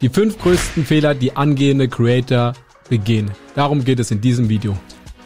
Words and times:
Die 0.00 0.08
fünf 0.08 0.38
größten 0.38 0.84
Fehler, 0.84 1.14
die 1.14 1.34
angehende 1.34 1.88
Creator 1.88 2.52
begehen. 2.88 3.32
Darum 3.56 3.84
geht 3.84 3.98
es 3.98 4.12
in 4.12 4.20
diesem 4.20 4.48
Video. 4.48 4.76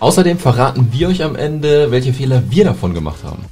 Außerdem 0.00 0.38
verraten 0.38 0.88
wir 0.92 1.08
euch 1.08 1.22
am 1.22 1.36
Ende, 1.36 1.90
welche 1.90 2.14
Fehler 2.14 2.42
wir 2.48 2.64
davon 2.64 2.94
gemacht 2.94 3.22
haben. 3.22 3.44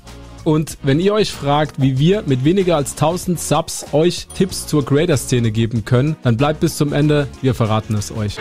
Und 0.44 0.78
wenn 0.82 0.98
ihr 0.98 1.12
euch 1.12 1.30
fragt, 1.30 1.80
wie 1.80 1.98
wir 1.98 2.22
mit 2.24 2.44
weniger 2.44 2.76
als 2.76 2.92
1000 2.92 3.38
Subs 3.38 3.86
euch 3.92 4.28
Tipps 4.34 4.66
zur 4.66 4.84
Creator-Szene 4.84 5.50
geben 5.50 5.84
können, 5.84 6.16
dann 6.22 6.38
bleibt 6.38 6.60
bis 6.60 6.78
zum 6.78 6.94
Ende, 6.94 7.28
wir 7.42 7.54
verraten 7.54 7.94
es 7.94 8.10
euch. 8.10 8.38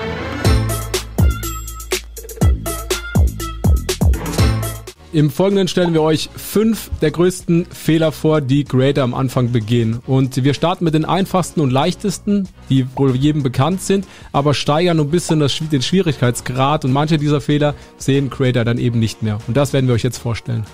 Im 5.12 5.32
Folgenden 5.32 5.68
stellen 5.68 5.94
wir 5.94 6.04
euch 6.04 6.30
fünf 6.36 6.91
der 7.02 7.09
größten 7.09 7.66
Fehler 7.66 8.12
vor, 8.12 8.41
die 8.41 8.64
Creator 8.64 9.04
am 9.04 9.16
Anfang 9.16 9.52
begehen. 9.52 10.04
Und 10.05 10.44
wir 10.44 10.54
starten 10.54 10.84
mit 10.84 10.94
den 10.94 11.04
einfachsten 11.04 11.62
und 11.62 11.71
leichtesten, 11.71 12.48
die 12.70 12.86
wohl 12.96 13.16
jedem 13.16 13.41
bekannt 13.41 13.82
sind, 13.82 14.05
aber 14.32 14.53
steigern 14.53 15.00
ein 15.00 15.09
bisschen 15.09 15.40
das, 15.40 15.58
den 15.72 15.81
Schwierigkeitsgrad 15.81 16.86
und 16.86 16.94
manche 16.94 17.17
dieser 17.17 17.41
Fehler 17.41 17.73
sehen 17.98 18.30
Creator 18.30 18.64
dann 18.64 18.77
eben 18.77 19.00
nicht 19.00 19.23
mehr. 19.23 19.40
Und 19.48 19.58
das 19.58 19.73
werden 19.73 19.88
wir 19.88 19.95
euch 19.95 20.03
jetzt 20.03 20.20
vorstellen. 20.20 20.67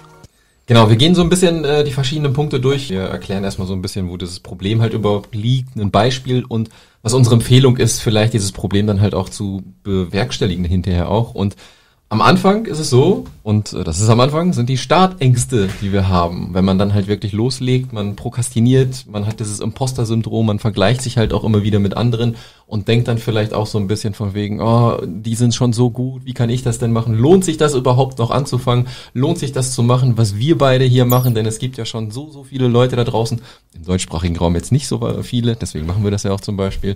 Genau, 0.66 0.90
wir 0.90 0.98
gehen 0.98 1.16
so 1.16 1.22
ein 1.22 1.30
bisschen 1.30 1.64
äh, 1.64 1.86
die 1.86 1.94
verschiedenen 1.94 2.34
Punkte 2.34 2.60
durch. 2.60 2.90
Wir 2.90 3.04
erklären 3.04 3.46
erstmal 3.46 3.70
so 3.70 3.74
ein 3.74 3.82
bisschen, 3.82 4.10
wo 4.10 4.18
dieses 4.18 4.42
Problem 4.42 4.82
halt 4.82 4.94
überhaupt 4.94 5.34
liegt, 5.34 5.78
ein 5.78 5.92
Beispiel 5.92 6.44
und 6.44 6.70
was 7.04 7.14
unsere 7.14 7.36
Empfehlung 7.36 7.78
ist, 7.78 8.02
vielleicht 8.02 8.34
dieses 8.34 8.52
Problem 8.52 8.86
dann 8.86 9.00
halt 9.00 9.14
auch 9.14 9.30
zu 9.30 9.64
bewerkstelligen 9.84 10.66
hinterher 10.66 11.08
auch. 11.08 11.36
Und 11.36 11.56
am 12.08 12.22
Anfang 12.22 12.66
ist 12.66 12.78
es 12.78 12.92
so, 12.92 13.26
und 13.42 13.74
äh, 13.74 13.84
das 13.84 14.00
ist 14.00 14.10
am 14.10 14.20
Anfang, 14.20 14.54
sind 14.54 14.70
die 14.70 14.78
Startängste, 14.78 15.70
die 15.82 15.92
wir 15.92 16.08
haben. 16.08 16.54
Wenn 16.54 16.64
man 16.64 16.78
dann 16.78 16.94
halt 16.94 17.08
wirklich 17.08 17.34
loslegt, 17.34 17.94
man 17.94 18.16
prokrastiniert, 18.16 19.06
man 19.10 19.26
hat 19.26 19.40
dieses 19.40 19.60
Imposter-Syndrom, 19.60 20.46
man 20.46 20.60
vergleicht 20.60 21.02
sich 21.02 21.18
halt 21.18 21.34
auch 21.34 21.44
immer 21.44 21.64
wieder 21.64 21.80
mit 21.80 21.98
anderen 21.98 22.36
und 22.68 22.88
denkt 22.88 23.08
dann 23.08 23.18
vielleicht 23.18 23.56
auch 23.56 23.66
so 23.66 23.80
ein 23.80 23.88
bisschen 23.88 24.14
von 24.14 24.36
wegen, 24.36 24.62
oh, 24.62 25.02
die 25.04 25.34
sind 25.34 25.56
schon 25.56 25.74
so 25.74 25.90
gut, 25.90 26.26
wie 26.26 26.34
kann 26.34 26.52
ich 26.52 26.62
das 26.62 26.78
denn 26.78 26.92
machen? 26.92 27.16
Lohnt 27.16 27.44
sich 27.44 27.58
das 27.58 27.74
überhaupt 27.74 28.20
noch 28.20 28.30
anzufangen? 28.30 28.88
Lohnt 29.14 29.40
sich 29.40 29.52
das 29.52 29.74
zu 29.74 29.82
machen, 29.82 30.16
was 30.16 30.38
wir 30.38 30.60
beide 30.60 30.86
hier 30.86 31.06
machen? 31.06 31.34
Denn 31.34 31.48
es 31.48 31.58
gibt 31.58 31.76
ja 31.76 31.86
schon 31.86 32.12
so, 32.12 32.30
so 32.30 32.44
viele 32.44 32.68
Leute 32.68 32.96
da 32.96 33.04
draußen, 33.04 33.42
im 33.74 33.84
deutschsprachigen 33.84 34.38
Raum 34.38 34.56
jetzt 34.56 34.72
nicht 34.72 34.88
so 34.88 35.24
viele, 35.24 35.56
deswegen 35.56 35.88
machen 35.88 36.04
wir 36.04 36.12
das 36.12 36.24
ja 36.24 36.32
auch 36.32 36.42
zum 36.42 36.56
Beispiel. 36.56 36.96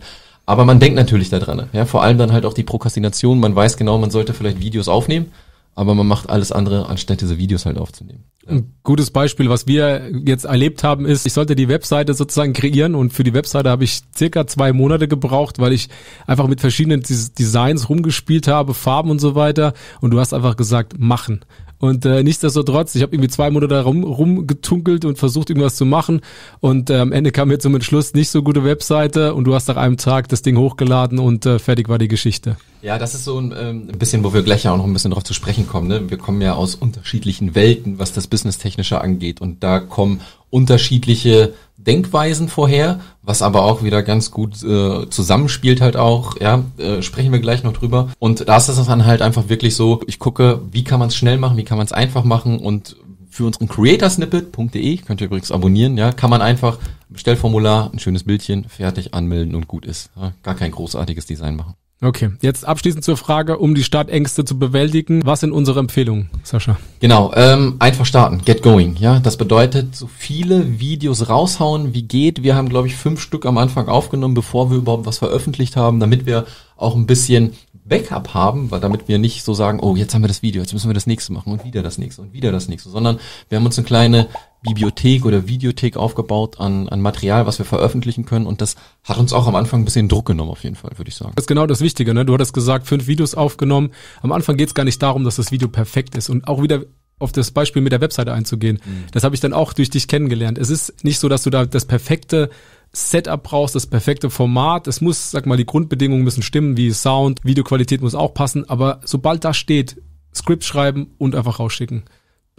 Aber 0.50 0.66
man 0.66 0.80
denkt 0.80 0.96
natürlich 0.96 1.30
daran. 1.30 1.70
Ja, 1.74 1.86
vor 1.86 2.02
allem 2.02 2.18
dann 2.18 2.32
halt 2.32 2.44
auch 2.44 2.56
die 2.56 2.64
Prokrastination. 2.64 3.40
Man 3.40 3.56
weiß 3.56 3.78
genau, 3.78 4.00
man 4.00 4.10
sollte 4.10 4.34
vielleicht 4.34 4.60
Videos 4.60 4.88
aufnehmen, 4.88 5.28
aber 5.76 5.94
man 5.94 6.08
macht 6.08 6.28
alles 6.28 6.52
andere, 6.52 6.90
anstatt 6.90 7.22
diese 7.22 7.38
Videos 7.38 7.68
halt 7.68 7.78
aufzunehmen. 7.78 8.24
Ein 8.48 8.74
gutes 8.82 9.12
Beispiel, 9.12 9.48
was 9.48 9.68
wir 9.68 10.10
jetzt 10.26 10.46
erlebt 10.46 10.84
haben, 10.84 11.06
ist, 11.06 11.28
ich 11.28 11.34
sollte 11.34 11.56
die 11.56 11.70
Webseite 11.70 12.16
sozusagen 12.16 12.54
kreieren 12.54 12.96
und 12.96 13.14
für 13.14 13.24
die 13.24 13.36
Webseite 13.36 13.70
habe 13.70 13.84
ich 13.84 14.02
circa 14.18 14.48
zwei 14.48 14.74
Monate 14.74 15.08
gebraucht, 15.08 15.60
weil 15.60 15.72
ich 15.72 15.88
einfach 16.26 16.48
mit 16.48 16.62
verschiedenen 16.62 17.04
Designs 17.04 17.88
rumgespielt 17.88 18.48
habe, 18.48 18.74
Farben 18.74 19.12
und 19.12 19.20
so 19.20 19.36
weiter. 19.36 19.74
Und 20.02 20.10
du 20.10 20.20
hast 20.20 20.34
einfach 20.34 20.56
gesagt, 20.56 20.98
machen. 20.98 21.42
Und 21.80 22.06
äh, 22.06 22.24
nichtsdestotrotz, 22.24 22.94
ich 22.96 23.02
habe 23.02 23.16
irgendwie 23.16 23.30
zwei 23.30 23.50
Monate 23.50 23.74
da 23.74 23.82
rum, 23.82 24.04
rumgetunkelt 24.04 25.06
und 25.06 25.18
versucht, 25.18 25.50
irgendwas 25.50 25.76
zu 25.76 25.86
machen. 25.86 26.22
Und 26.60 26.90
äh, 26.90 26.98
am 26.98 27.14
Ende 27.14 27.32
kam 27.32 27.48
mir 27.48 27.58
zum 27.58 27.74
Entschluss, 27.74 28.14
nicht 28.14 28.30
so 28.30 28.44
gute 28.44 28.66
Webseite 28.66 29.34
und 29.34 29.46
du 29.46 29.56
hast 29.56 29.70
nach 29.70 29.78
einem 29.78 29.98
Tag 29.98 30.28
das 30.28 30.42
Ding 30.42 30.58
hochgeladen 30.58 31.20
und 31.20 31.46
äh, 31.46 31.58
fertig 31.58 31.88
war 31.88 31.98
die 31.98 32.10
Geschichte. 32.10 32.58
Ja, 32.82 32.98
das 32.98 33.16
ist 33.16 33.24
so 33.24 33.40
ein, 33.40 33.54
ähm, 33.58 33.88
bisschen, 33.98 34.24
wo 34.24 34.34
wir 34.34 34.42
gleich 34.42 34.64
ja 34.64 34.74
auch 34.74 34.78
noch 34.78 34.86
ein 34.86 34.94
bisschen 34.94 35.12
drauf 35.12 35.24
zu 35.24 35.34
sprechen 35.34 35.68
kommen. 35.68 35.88
Ne? 35.88 36.10
Wir 36.10 36.18
kommen 36.18 36.42
ja 36.42 36.54
aus 36.54 36.76
unterschiedlichen 36.76 37.56
Welten, 37.56 38.00
was 38.00 38.14
das 38.14 38.28
Business-Technische 38.28 39.02
angeht. 39.02 39.42
Und 39.42 39.64
da 39.64 39.80
kommen 39.80 40.22
unterschiedliche 40.50 41.54
Denkweisen 41.86 42.50
vorher, 42.50 43.00
was 43.22 43.42
aber 43.42 43.64
auch 43.64 43.84
wieder 43.84 44.04
ganz 44.04 44.32
gut 44.32 44.62
äh, 44.64 45.10
zusammenspielt 45.10 45.82
halt 45.82 45.96
auch, 45.96 46.40
ja, 46.40 46.64
äh, 46.78 47.02
sprechen 47.02 47.32
wir 47.32 47.40
gleich 47.40 47.64
noch 47.64 47.74
drüber. 47.74 48.10
Und 48.20 48.48
da 48.48 48.58
ist 48.58 48.68
es 48.68 48.86
dann 48.86 49.06
halt 49.06 49.22
einfach 49.22 49.50
wirklich 49.50 49.76
so, 49.76 50.02
ich 50.06 50.20
gucke, 50.20 50.62
wie 50.72 50.84
kann 50.84 51.00
man 51.00 51.08
es 51.08 51.16
schnell 51.16 51.38
machen, 51.38 51.58
wie 51.58 51.64
kann 51.64 51.78
man 51.78 51.86
es 51.86 51.94
einfach 51.94 52.24
machen 52.24 52.60
und 52.60 52.98
für 53.30 53.46
unseren 53.46 53.70
creatorsnippet.de, 53.70 54.98
könnt 54.98 55.22
ihr 55.22 55.28
übrigens 55.28 55.52
abonnieren, 55.52 55.98
ja, 55.98 56.12
kann 56.12 56.30
man 56.30 56.42
einfach 56.42 56.78
Bestellformular, 57.10 57.92
ein 57.94 58.00
schönes 58.00 58.24
Bildchen, 58.24 58.66
fertig 58.66 59.14
anmelden 59.14 59.56
und 59.56 59.68
gut 59.68 59.86
ist. 59.86 60.12
Ja, 60.16 60.34
gar 60.44 60.56
kein 60.56 60.72
großartiges 60.72 61.26
Design 61.26 61.56
machen. 61.56 61.76
Okay, 62.02 62.30
jetzt 62.42 62.66
abschließend 62.66 63.04
zur 63.04 63.18
Frage, 63.18 63.58
um 63.58 63.76
die 63.76 63.84
Startängste 63.84 64.46
zu 64.46 64.58
bewältigen. 64.58 65.22
Was 65.26 65.42
sind 65.42 65.52
unsere 65.52 65.82
Empfehlungen, 65.82 66.30
Sascha? 66.44 66.78
Genau, 67.02 67.34
ähm, 67.36 67.76
einfach 67.80 68.06
starten, 68.06 68.40
get 68.46 68.64
going. 68.64 68.96
Ja, 68.96 69.20
das 69.20 69.36
bedeutet, 69.36 69.98
so 69.98 70.08
viele 70.08 70.80
Videos 70.80 71.28
raushauen, 71.28 71.94
wie 71.94 72.04
geht. 72.04 72.42
Wir 72.42 72.56
haben, 72.56 72.70
glaube 72.70 72.88
ich, 72.88 72.96
fünf 72.96 73.20
Stück 73.20 73.46
am 73.46 73.58
Anfang 73.58 73.90
aufgenommen, 73.90 74.34
bevor 74.34 74.72
wir 74.72 74.78
überhaupt 74.78 75.06
was 75.06 75.18
veröffentlicht 75.18 75.76
haben, 75.76 76.00
damit 76.00 76.26
wir 76.26 76.46
auch 76.78 76.96
ein 76.96 77.06
bisschen 77.06 77.52
Backup 77.90 78.34
haben, 78.34 78.72
weil 78.72 78.80
damit 78.80 79.08
wir 79.08 79.18
nicht 79.18 79.44
so 79.44 79.54
sagen, 79.54 79.80
oh, 79.80 79.96
jetzt 79.96 80.14
haben 80.14 80.22
wir 80.22 80.28
das 80.28 80.42
Video, 80.42 80.62
jetzt 80.62 80.74
müssen 80.74 80.90
wir 80.90 80.94
das 80.94 81.08
nächste 81.08 81.34
machen 81.34 81.52
und 81.52 81.66
wieder 81.66 81.84
das 81.84 81.98
nächste 81.98 82.22
und 82.22 82.34
wieder 82.34 82.52
das 82.52 82.68
nächste, 82.68 82.90
sondern 82.90 83.20
wir 83.50 83.58
haben 83.58 83.66
uns 83.66 83.78
eine 83.78 83.86
kleine 83.86 84.28
Bibliothek 84.62 85.26
oder 85.26 85.48
Videothek 85.48 85.98
aufgebaut 85.98 86.60
an, 86.60 86.88
an 86.88 87.02
Material, 87.02 87.46
was 87.46 87.60
wir 87.60 87.66
veröffentlichen 87.66 88.26
können 88.26 88.46
und 88.46 88.62
das 88.62 88.76
hat 89.04 89.18
uns 89.18 89.34
auch 89.34 89.48
am 89.48 89.56
Anfang 89.56 89.82
ein 89.82 89.86
bisschen 89.86 90.08
Druck 90.08 90.28
genommen 90.28 90.52
auf 90.52 90.64
jeden 90.64 90.76
Fall, 90.76 90.92
würde 90.98 91.10
ich 91.10 91.16
sagen. 91.16 91.34
Das 91.36 91.44
ist 91.44 91.48
genau 91.48 91.66
das 91.66 91.82
Wichtige, 91.82 92.14
ne? 92.14 92.26
Du 92.26 92.34
hattest 92.34 92.54
gesagt, 92.54 92.88
fünf 92.88 93.08
Videos 93.08 93.36
aufgenommen. 93.36 93.92
Am 94.22 94.32
Anfang 94.32 94.58
geht 94.58 94.68
es 94.68 94.74
gar 94.74 94.84
nicht 94.84 95.02
darum, 95.02 95.24
dass 95.24 95.38
das 95.38 95.52
Video 95.52 95.68
perfekt 95.68 96.16
ist 96.16 96.30
und 96.30 96.48
auch 96.48 96.62
wieder 96.62 96.84
auf 97.20 97.32
das 97.34 97.52
Beispiel 97.52 97.82
mit 97.82 97.92
der 97.92 98.02
Webseite 98.02 98.34
einzugehen. 98.34 98.80
Mhm. 98.86 99.06
Das 99.12 99.24
habe 99.24 99.36
ich 99.36 99.42
dann 99.42 99.54
auch 99.54 99.74
durch 99.74 99.90
dich 99.90 100.08
kennengelernt. 100.08 100.58
Es 100.58 100.70
ist 100.70 101.04
nicht 101.04 101.20
so, 101.20 101.28
dass 101.28 101.44
du 101.44 101.50
da 101.50 101.66
das 101.66 101.86
perfekte 101.86 102.50
Setup 102.92 103.44
brauchst, 103.44 103.76
das 103.76 103.88
perfekte 103.88 104.30
Format. 104.30 104.88
Es 104.88 105.02
muss, 105.02 105.32
sag 105.32 105.46
mal, 105.46 105.58
die 105.58 105.66
Grundbedingungen 105.66 106.24
müssen 106.24 106.42
stimmen, 106.42 106.78
wie 106.78 106.92
Sound, 106.92 107.44
Videoqualität 107.44 108.02
muss 108.02 108.16
auch 108.16 108.34
passen. 108.34 108.68
Aber 108.70 109.00
sobald 109.04 109.44
das 109.44 109.58
steht, 109.58 110.02
Skript 110.34 110.64
schreiben 110.64 111.08
und 111.18 111.36
einfach 111.36 111.60
rausschicken. 111.60 112.04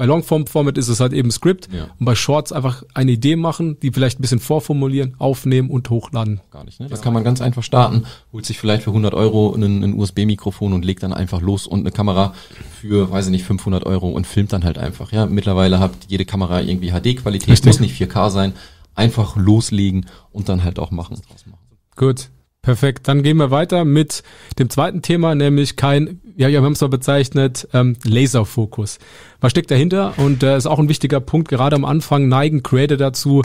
Bei 0.00 0.06
Longform-Format 0.06 0.78
ist 0.78 0.88
es 0.88 0.98
halt 0.98 1.12
eben 1.12 1.30
Skript 1.30 1.68
ja. 1.70 1.88
und 1.98 2.06
bei 2.06 2.14
Shorts 2.14 2.52
einfach 2.52 2.84
eine 2.94 3.12
Idee 3.12 3.36
machen, 3.36 3.78
die 3.80 3.90
vielleicht 3.90 4.18
ein 4.18 4.22
bisschen 4.22 4.38
vorformulieren, 4.38 5.14
aufnehmen 5.18 5.68
und 5.68 5.90
hochladen. 5.90 6.40
Gar 6.50 6.64
nicht, 6.64 6.80
ne? 6.80 6.86
Das 6.88 7.02
kann 7.02 7.12
man 7.12 7.22
ganz 7.22 7.42
einfach 7.42 7.62
starten, 7.62 8.04
holt 8.32 8.46
sich 8.46 8.58
vielleicht 8.58 8.84
für 8.84 8.92
100 8.92 9.12
Euro 9.12 9.54
ein, 9.54 9.84
ein 9.84 9.92
USB-Mikrofon 9.92 10.72
und 10.72 10.86
legt 10.86 11.02
dann 11.02 11.12
einfach 11.12 11.42
los 11.42 11.66
und 11.66 11.80
eine 11.80 11.90
Kamera 11.90 12.32
für, 12.80 13.10
weiß 13.10 13.26
ich 13.26 13.30
nicht, 13.30 13.44
500 13.44 13.84
Euro 13.84 14.08
und 14.08 14.26
filmt 14.26 14.54
dann 14.54 14.64
halt 14.64 14.78
einfach. 14.78 15.12
Ja, 15.12 15.26
mittlerweile 15.26 15.80
hat 15.80 15.92
jede 16.08 16.24
Kamera 16.24 16.62
irgendwie 16.62 16.92
HD-Qualität, 16.92 17.66
muss 17.66 17.80
nicht 17.80 18.00
4K 18.00 18.30
sein 18.30 18.54
einfach 19.00 19.36
loslegen 19.36 20.06
und 20.30 20.48
dann 20.48 20.62
halt 20.62 20.78
auch 20.78 20.90
machen. 20.90 21.20
Gut, 21.96 22.30
perfekt. 22.62 23.08
Dann 23.08 23.22
gehen 23.22 23.36
wir 23.38 23.50
weiter 23.50 23.84
mit 23.84 24.22
dem 24.58 24.70
zweiten 24.70 25.02
Thema, 25.02 25.34
nämlich 25.34 25.76
kein, 25.76 26.20
ja, 26.36 26.48
wir 26.48 26.62
haben 26.62 26.72
es 26.72 26.80
mal 26.80 26.88
bezeichnet, 26.88 27.68
ähm, 27.72 27.96
Laserfokus. 28.04 28.98
Was 29.40 29.52
steckt 29.52 29.70
dahinter? 29.70 30.14
Und 30.18 30.42
äh, 30.42 30.56
ist 30.56 30.66
auch 30.66 30.78
ein 30.78 30.88
wichtiger 30.88 31.20
Punkt. 31.20 31.48
Gerade 31.48 31.76
am 31.76 31.84
Anfang 31.84 32.28
neigen 32.28 32.62
Creator 32.62 32.96
dazu, 32.96 33.42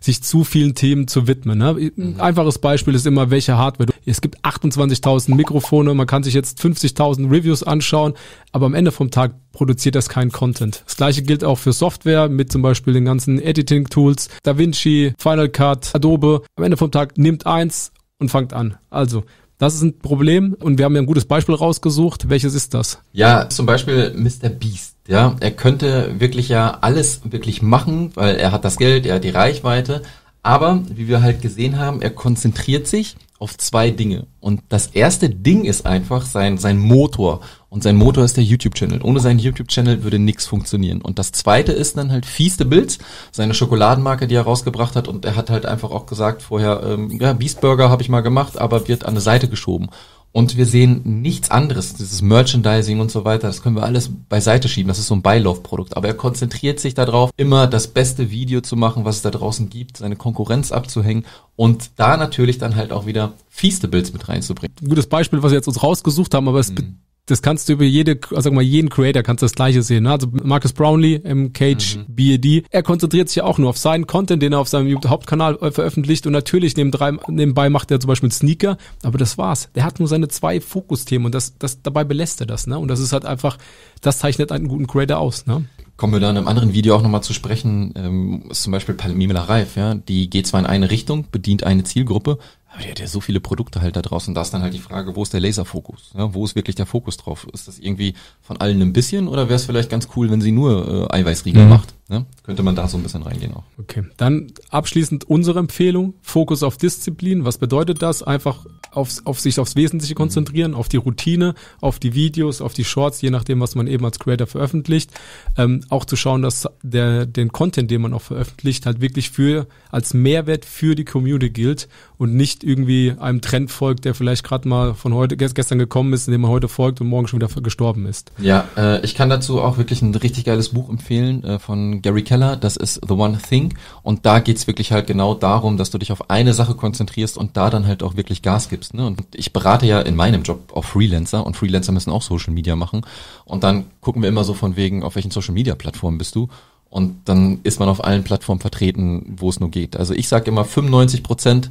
sich 0.00 0.22
zu 0.22 0.44
vielen 0.44 0.74
Themen 0.74 1.08
zu 1.08 1.26
widmen. 1.26 1.58
Ne? 1.58 1.70
Ein 1.70 1.92
mhm. 1.96 2.20
einfaches 2.20 2.58
Beispiel 2.58 2.94
ist 2.94 3.06
immer, 3.06 3.30
welche 3.30 3.56
Hardware. 3.56 3.90
Es 4.06 4.20
gibt 4.20 4.44
28.000 4.44 5.34
Mikrofone, 5.34 5.92
man 5.94 6.06
kann 6.06 6.22
sich 6.22 6.34
jetzt 6.34 6.60
50.000 6.60 7.30
Reviews 7.30 7.62
anschauen, 7.62 8.14
aber 8.52 8.66
am 8.66 8.74
Ende 8.74 8.92
vom 8.92 9.10
Tag 9.10 9.32
produziert 9.52 9.94
das 9.94 10.08
keinen 10.08 10.30
Content. 10.30 10.82
Das 10.86 10.96
gleiche 10.96 11.22
gilt 11.22 11.42
auch 11.42 11.58
für 11.58 11.72
Software 11.72 12.28
mit 12.28 12.52
zum 12.52 12.62
Beispiel 12.62 12.92
den 12.92 13.04
ganzen 13.04 13.40
Editing-Tools, 13.40 14.28
DaVinci, 14.44 15.14
Final 15.18 15.48
Cut, 15.48 15.94
Adobe. 15.94 16.42
Am 16.56 16.64
Ende 16.64 16.76
vom 16.76 16.90
Tag 16.90 17.18
nimmt 17.18 17.46
eins 17.46 17.92
und 18.18 18.30
fangt 18.30 18.52
an. 18.52 18.76
Also, 18.90 19.24
das 19.58 19.74
ist 19.74 19.82
ein 19.82 19.98
Problem 19.98 20.54
und 20.58 20.78
wir 20.78 20.84
haben 20.84 20.94
ja 20.94 21.02
ein 21.02 21.06
gutes 21.06 21.24
Beispiel 21.24 21.54
rausgesucht. 21.54 22.28
Welches 22.28 22.54
ist 22.54 22.74
das? 22.74 23.00
Ja, 23.12 23.48
zum 23.48 23.66
Beispiel 23.66 24.12
Mr. 24.14 24.48
Beast. 24.48 24.94
Ja, 25.08 25.36
er 25.40 25.50
könnte 25.50 26.20
wirklich 26.20 26.48
ja 26.48 26.78
alles 26.80 27.22
wirklich 27.24 27.62
machen, 27.62 28.10
weil 28.14 28.36
er 28.36 28.52
hat 28.52 28.64
das 28.64 28.76
Geld, 28.76 29.06
er 29.06 29.16
hat 29.16 29.24
die 29.24 29.30
Reichweite. 29.30 30.02
Aber 30.42 30.82
wie 30.94 31.08
wir 31.08 31.22
halt 31.22 31.42
gesehen 31.42 31.78
haben, 31.78 32.02
er 32.02 32.10
konzentriert 32.10 32.86
sich 32.86 33.16
auf 33.38 33.56
zwei 33.56 33.90
Dinge. 33.90 34.26
Und 34.40 34.62
das 34.68 34.88
erste 34.88 35.30
Ding 35.30 35.64
ist 35.64 35.86
einfach 35.86 36.26
sein, 36.26 36.58
sein 36.58 36.78
Motor. 36.78 37.40
Und 37.70 37.82
sein 37.82 37.96
Motor 37.96 38.24
ist 38.24 38.36
der 38.36 38.44
YouTube-Channel. 38.44 39.02
Ohne 39.02 39.20
seinen 39.20 39.38
YouTube-Channel 39.38 40.02
würde 40.02 40.18
nichts 40.18 40.46
funktionieren. 40.46 41.00
Und 41.02 41.18
das 41.18 41.30
zweite 41.32 41.72
ist 41.72 41.96
dann 41.96 42.10
halt 42.10 42.26
Feastables, 42.26 42.98
seine 43.30 43.54
Schokoladenmarke, 43.54 44.26
die 44.26 44.34
er 44.34 44.42
rausgebracht 44.42 44.96
hat. 44.96 45.06
Und 45.06 45.24
er 45.24 45.36
hat 45.36 45.50
halt 45.50 45.66
einfach 45.66 45.90
auch 45.90 46.06
gesagt 46.06 46.42
vorher, 46.42 46.82
ähm, 46.82 47.18
ja, 47.20 47.32
Beastburger 47.32 47.90
habe 47.90 48.02
ich 48.02 48.08
mal 48.08 48.22
gemacht, 48.22 48.58
aber 48.58 48.88
wird 48.88 49.04
an 49.04 49.10
eine 49.10 49.20
Seite 49.20 49.48
geschoben. 49.48 49.88
Und 50.32 50.56
wir 50.56 50.66
sehen 50.66 51.20
nichts 51.22 51.50
anderes, 51.50 51.94
dieses 51.94 52.22
Merchandising 52.22 53.00
und 53.00 53.10
so 53.10 53.24
weiter, 53.24 53.46
das 53.46 53.62
können 53.62 53.76
wir 53.76 53.82
alles 53.82 54.10
beiseite 54.28 54.68
schieben, 54.68 54.88
das 54.88 54.98
ist 54.98 55.06
so 55.06 55.14
ein 55.14 55.22
Beilaufprodukt. 55.22 55.96
Aber 55.96 56.06
er 56.06 56.14
konzentriert 56.14 56.80
sich 56.80 56.94
darauf, 56.94 57.30
immer 57.36 57.66
das 57.66 57.88
beste 57.88 58.30
Video 58.30 58.60
zu 58.60 58.76
machen, 58.76 59.04
was 59.04 59.16
es 59.16 59.22
da 59.22 59.30
draußen 59.30 59.70
gibt, 59.70 59.96
seine 59.96 60.16
Konkurrenz 60.16 60.70
abzuhängen 60.70 61.24
und 61.56 61.90
da 61.96 62.16
natürlich 62.16 62.58
dann 62.58 62.76
halt 62.76 62.92
auch 62.92 63.06
wieder 63.06 63.32
Feastables 63.48 64.12
mit 64.12 64.28
reinzubringen. 64.28 64.76
Ein 64.82 64.88
gutes 64.88 65.06
Beispiel, 65.06 65.42
was 65.42 65.50
wir 65.50 65.56
jetzt 65.56 65.68
uns 65.68 65.82
rausgesucht 65.82 66.34
haben, 66.34 66.48
aber 66.48 66.60
es 66.60 66.70
mhm 66.70 66.98
das 67.30 67.42
kannst 67.42 67.68
du 67.68 67.74
über 67.74 67.84
jede, 67.84 68.18
sag 68.30 68.52
mal, 68.52 68.62
jeden 68.62 68.88
Creator 68.88 69.22
kannst 69.22 69.42
du 69.42 69.44
das 69.44 69.52
gleiche 69.54 69.82
sehen. 69.82 70.04
Ne? 70.04 70.12
Also 70.12 70.28
Marcus 70.30 70.72
Brownlee 70.72 71.16
im 71.16 71.52
Cage 71.52 71.96
mhm. 71.96 72.04
BED, 72.08 72.64
er 72.70 72.82
konzentriert 72.82 73.28
sich 73.28 73.36
ja 73.36 73.44
auch 73.44 73.58
nur 73.58 73.70
auf 73.70 73.78
seinen 73.78 74.06
Content, 74.06 74.42
den 74.42 74.52
er 74.52 74.60
auf 74.60 74.68
seinem 74.68 74.98
Hauptkanal 75.06 75.56
äh, 75.60 75.70
veröffentlicht 75.70 76.26
und 76.26 76.32
natürlich 76.32 76.76
nebenbei 76.76 77.70
macht 77.70 77.90
er 77.90 78.00
zum 78.00 78.08
Beispiel 78.08 78.28
einen 78.28 78.32
Sneaker, 78.32 78.78
aber 79.02 79.18
das 79.18 79.38
war's. 79.38 79.68
Der 79.74 79.84
hat 79.84 79.98
nur 79.98 80.08
seine 80.08 80.28
zwei 80.28 80.60
Fokusthemen 80.60 81.26
und 81.26 81.34
das, 81.34 81.58
das 81.58 81.82
dabei 81.82 82.04
belässt 82.04 82.40
er 82.40 82.46
das. 82.46 82.66
Ne? 82.66 82.78
Und 82.78 82.88
das 82.88 83.00
ist 83.00 83.12
halt 83.12 83.26
einfach, 83.26 83.58
das 84.00 84.18
zeichnet 84.18 84.50
einen 84.50 84.68
guten 84.68 84.86
Creator 84.86 85.18
aus. 85.18 85.46
Ne? 85.46 85.64
kommen 85.98 86.12
wir 86.12 86.20
da 86.20 86.30
in 86.30 86.36
einem 86.36 86.48
anderen 86.48 86.72
Video 86.72 86.94
auch 86.94 87.02
nochmal 87.02 87.24
zu 87.24 87.34
sprechen, 87.34 87.92
ähm, 87.96 88.44
ist 88.50 88.62
zum 88.62 88.70
Beispiel 88.70 88.94
Palmimela 88.94 89.42
Reif, 89.42 89.76
ja, 89.76 89.94
die 89.94 90.30
geht 90.30 90.46
zwar 90.46 90.60
in 90.60 90.66
eine 90.66 90.92
Richtung, 90.92 91.26
bedient 91.30 91.64
eine 91.64 91.82
Zielgruppe, 91.82 92.38
aber 92.78 92.84
die 92.84 92.92
hat 92.92 93.00
ja 93.00 93.08
so 93.08 93.20
viele 93.20 93.40
Produkte 93.40 93.82
halt 93.82 93.96
da 93.96 94.02
draußen. 94.02 94.34
Da 94.36 94.42
ist 94.42 94.54
dann 94.54 94.62
halt 94.62 94.72
die 94.72 94.78
Frage, 94.78 95.16
wo 95.16 95.24
ist 95.24 95.32
der 95.32 95.40
Laserfokus? 95.40 96.12
Ja, 96.16 96.32
wo 96.32 96.44
ist 96.44 96.54
wirklich 96.54 96.76
der 96.76 96.86
Fokus 96.86 97.16
drauf? 97.16 97.44
Ist 97.52 97.66
das 97.66 97.80
irgendwie 97.80 98.14
von 98.40 98.56
allen 98.58 98.80
ein 98.80 98.92
bisschen 98.92 99.26
oder 99.26 99.48
wäre 99.48 99.56
es 99.56 99.64
vielleicht 99.64 99.90
ganz 99.90 100.06
cool, 100.14 100.30
wenn 100.30 100.40
sie 100.40 100.52
nur 100.52 101.10
äh, 101.10 101.16
Eiweißriegel 101.16 101.64
mhm. 101.64 101.70
macht? 101.70 101.94
Ne? 102.10 102.24
Könnte 102.42 102.62
man 102.62 102.74
da 102.74 102.88
so 102.88 102.96
ein 102.96 103.02
bisschen 103.02 103.22
reingehen 103.22 103.52
auch. 103.52 103.64
Okay, 103.78 104.02
dann 104.16 104.50
abschließend 104.70 105.28
unsere 105.28 105.58
Empfehlung, 105.58 106.14
Fokus 106.22 106.62
auf 106.62 106.78
Disziplin. 106.78 107.44
Was 107.44 107.58
bedeutet 107.58 108.00
das? 108.00 108.22
Einfach 108.22 108.64
aufs, 108.90 109.26
auf 109.26 109.40
sich 109.40 109.60
aufs 109.60 109.76
Wesentliche 109.76 110.14
mhm. 110.14 110.18
konzentrieren, 110.18 110.70
mhm. 110.70 110.76
auf 110.78 110.88
die 110.88 110.96
Routine, 110.96 111.54
auf 111.80 111.98
die 111.98 112.14
Videos, 112.14 112.62
auf 112.62 112.72
die 112.72 112.84
Shorts, 112.84 113.20
je 113.20 113.28
nachdem, 113.28 113.60
was 113.60 113.74
man 113.74 113.86
eben 113.86 114.04
als 114.06 114.18
Creator 114.18 114.46
veröffentlicht. 114.46 115.10
Ähm, 115.58 115.82
auch 115.90 116.06
zu 116.06 116.16
schauen, 116.16 116.40
dass 116.40 116.66
der 116.82 117.26
den 117.26 117.52
Content, 117.52 117.90
den 117.90 118.00
man 118.00 118.14
auch 118.14 118.22
veröffentlicht, 118.22 118.86
halt 118.86 119.02
wirklich 119.02 119.30
für 119.30 119.66
als 119.90 120.14
Mehrwert 120.14 120.64
für 120.64 120.94
die 120.94 121.04
Community 121.04 121.50
gilt 121.50 121.88
und 122.16 122.34
nicht 122.34 122.64
irgendwie 122.64 123.14
einem 123.18 123.40
Trend 123.40 123.70
folgt, 123.70 124.04
der 124.04 124.14
vielleicht 124.14 124.44
gerade 124.44 124.68
mal 124.68 124.94
von 124.94 125.14
heute 125.14 125.36
gestern 125.36 125.78
gekommen 125.78 126.12
ist, 126.12 126.26
indem 126.26 126.42
man 126.42 126.50
heute 126.50 126.68
folgt 126.68 127.00
und 127.00 127.08
morgen 127.08 127.28
schon 127.28 127.40
wieder 127.40 127.48
gestorben 127.60 128.06
ist. 128.06 128.32
Ja, 128.38 128.66
äh, 128.76 129.04
ich 129.04 129.14
kann 129.14 129.28
dazu 129.28 129.60
auch 129.60 129.78
wirklich 129.78 130.02
ein 130.02 130.14
richtig 130.14 130.44
geiles 130.44 130.70
Buch 130.70 130.88
empfehlen 130.88 131.44
äh, 131.44 131.58
von 131.58 131.97
Gary 132.02 132.22
Keller. 132.22 132.56
Das 132.56 132.76
ist 132.76 133.00
The 133.06 133.14
One 133.14 133.38
Thing 133.38 133.74
und 134.02 134.26
da 134.26 134.38
geht's 134.40 134.66
wirklich 134.66 134.92
halt 134.92 135.06
genau 135.06 135.34
darum, 135.34 135.76
dass 135.76 135.90
du 135.90 135.98
dich 135.98 136.12
auf 136.12 136.30
eine 136.30 136.54
Sache 136.54 136.74
konzentrierst 136.74 137.38
und 137.38 137.56
da 137.56 137.70
dann 137.70 137.86
halt 137.86 138.02
auch 138.02 138.16
wirklich 138.16 138.42
Gas 138.42 138.68
gibst. 138.68 138.94
Ne? 138.94 139.06
Und 139.06 139.22
ich 139.34 139.52
berate 139.52 139.86
ja 139.86 140.00
in 140.00 140.16
meinem 140.16 140.42
Job 140.42 140.72
auch 140.74 140.84
Freelancer 140.84 141.44
und 141.46 141.56
Freelancer 141.56 141.92
müssen 141.92 142.10
auch 142.10 142.22
Social 142.22 142.52
Media 142.52 142.76
machen 142.76 143.02
und 143.44 143.64
dann 143.64 143.86
gucken 144.00 144.22
wir 144.22 144.28
immer 144.28 144.44
so 144.44 144.54
von 144.54 144.76
wegen, 144.76 145.02
auf 145.02 145.14
welchen 145.14 145.30
Social 145.30 145.54
Media 145.54 145.74
Plattformen 145.74 146.18
bist 146.18 146.34
du 146.34 146.48
und 146.90 147.28
dann 147.28 147.60
ist 147.64 147.80
man 147.80 147.88
auf 147.88 148.02
allen 148.02 148.24
Plattformen 148.24 148.60
vertreten, 148.60 149.36
wo 149.38 149.50
es 149.50 149.60
nur 149.60 149.70
geht. 149.70 149.96
Also 149.96 150.14
ich 150.14 150.28
sage 150.28 150.50
immer 150.50 150.64
95 150.64 151.22
Prozent 151.22 151.70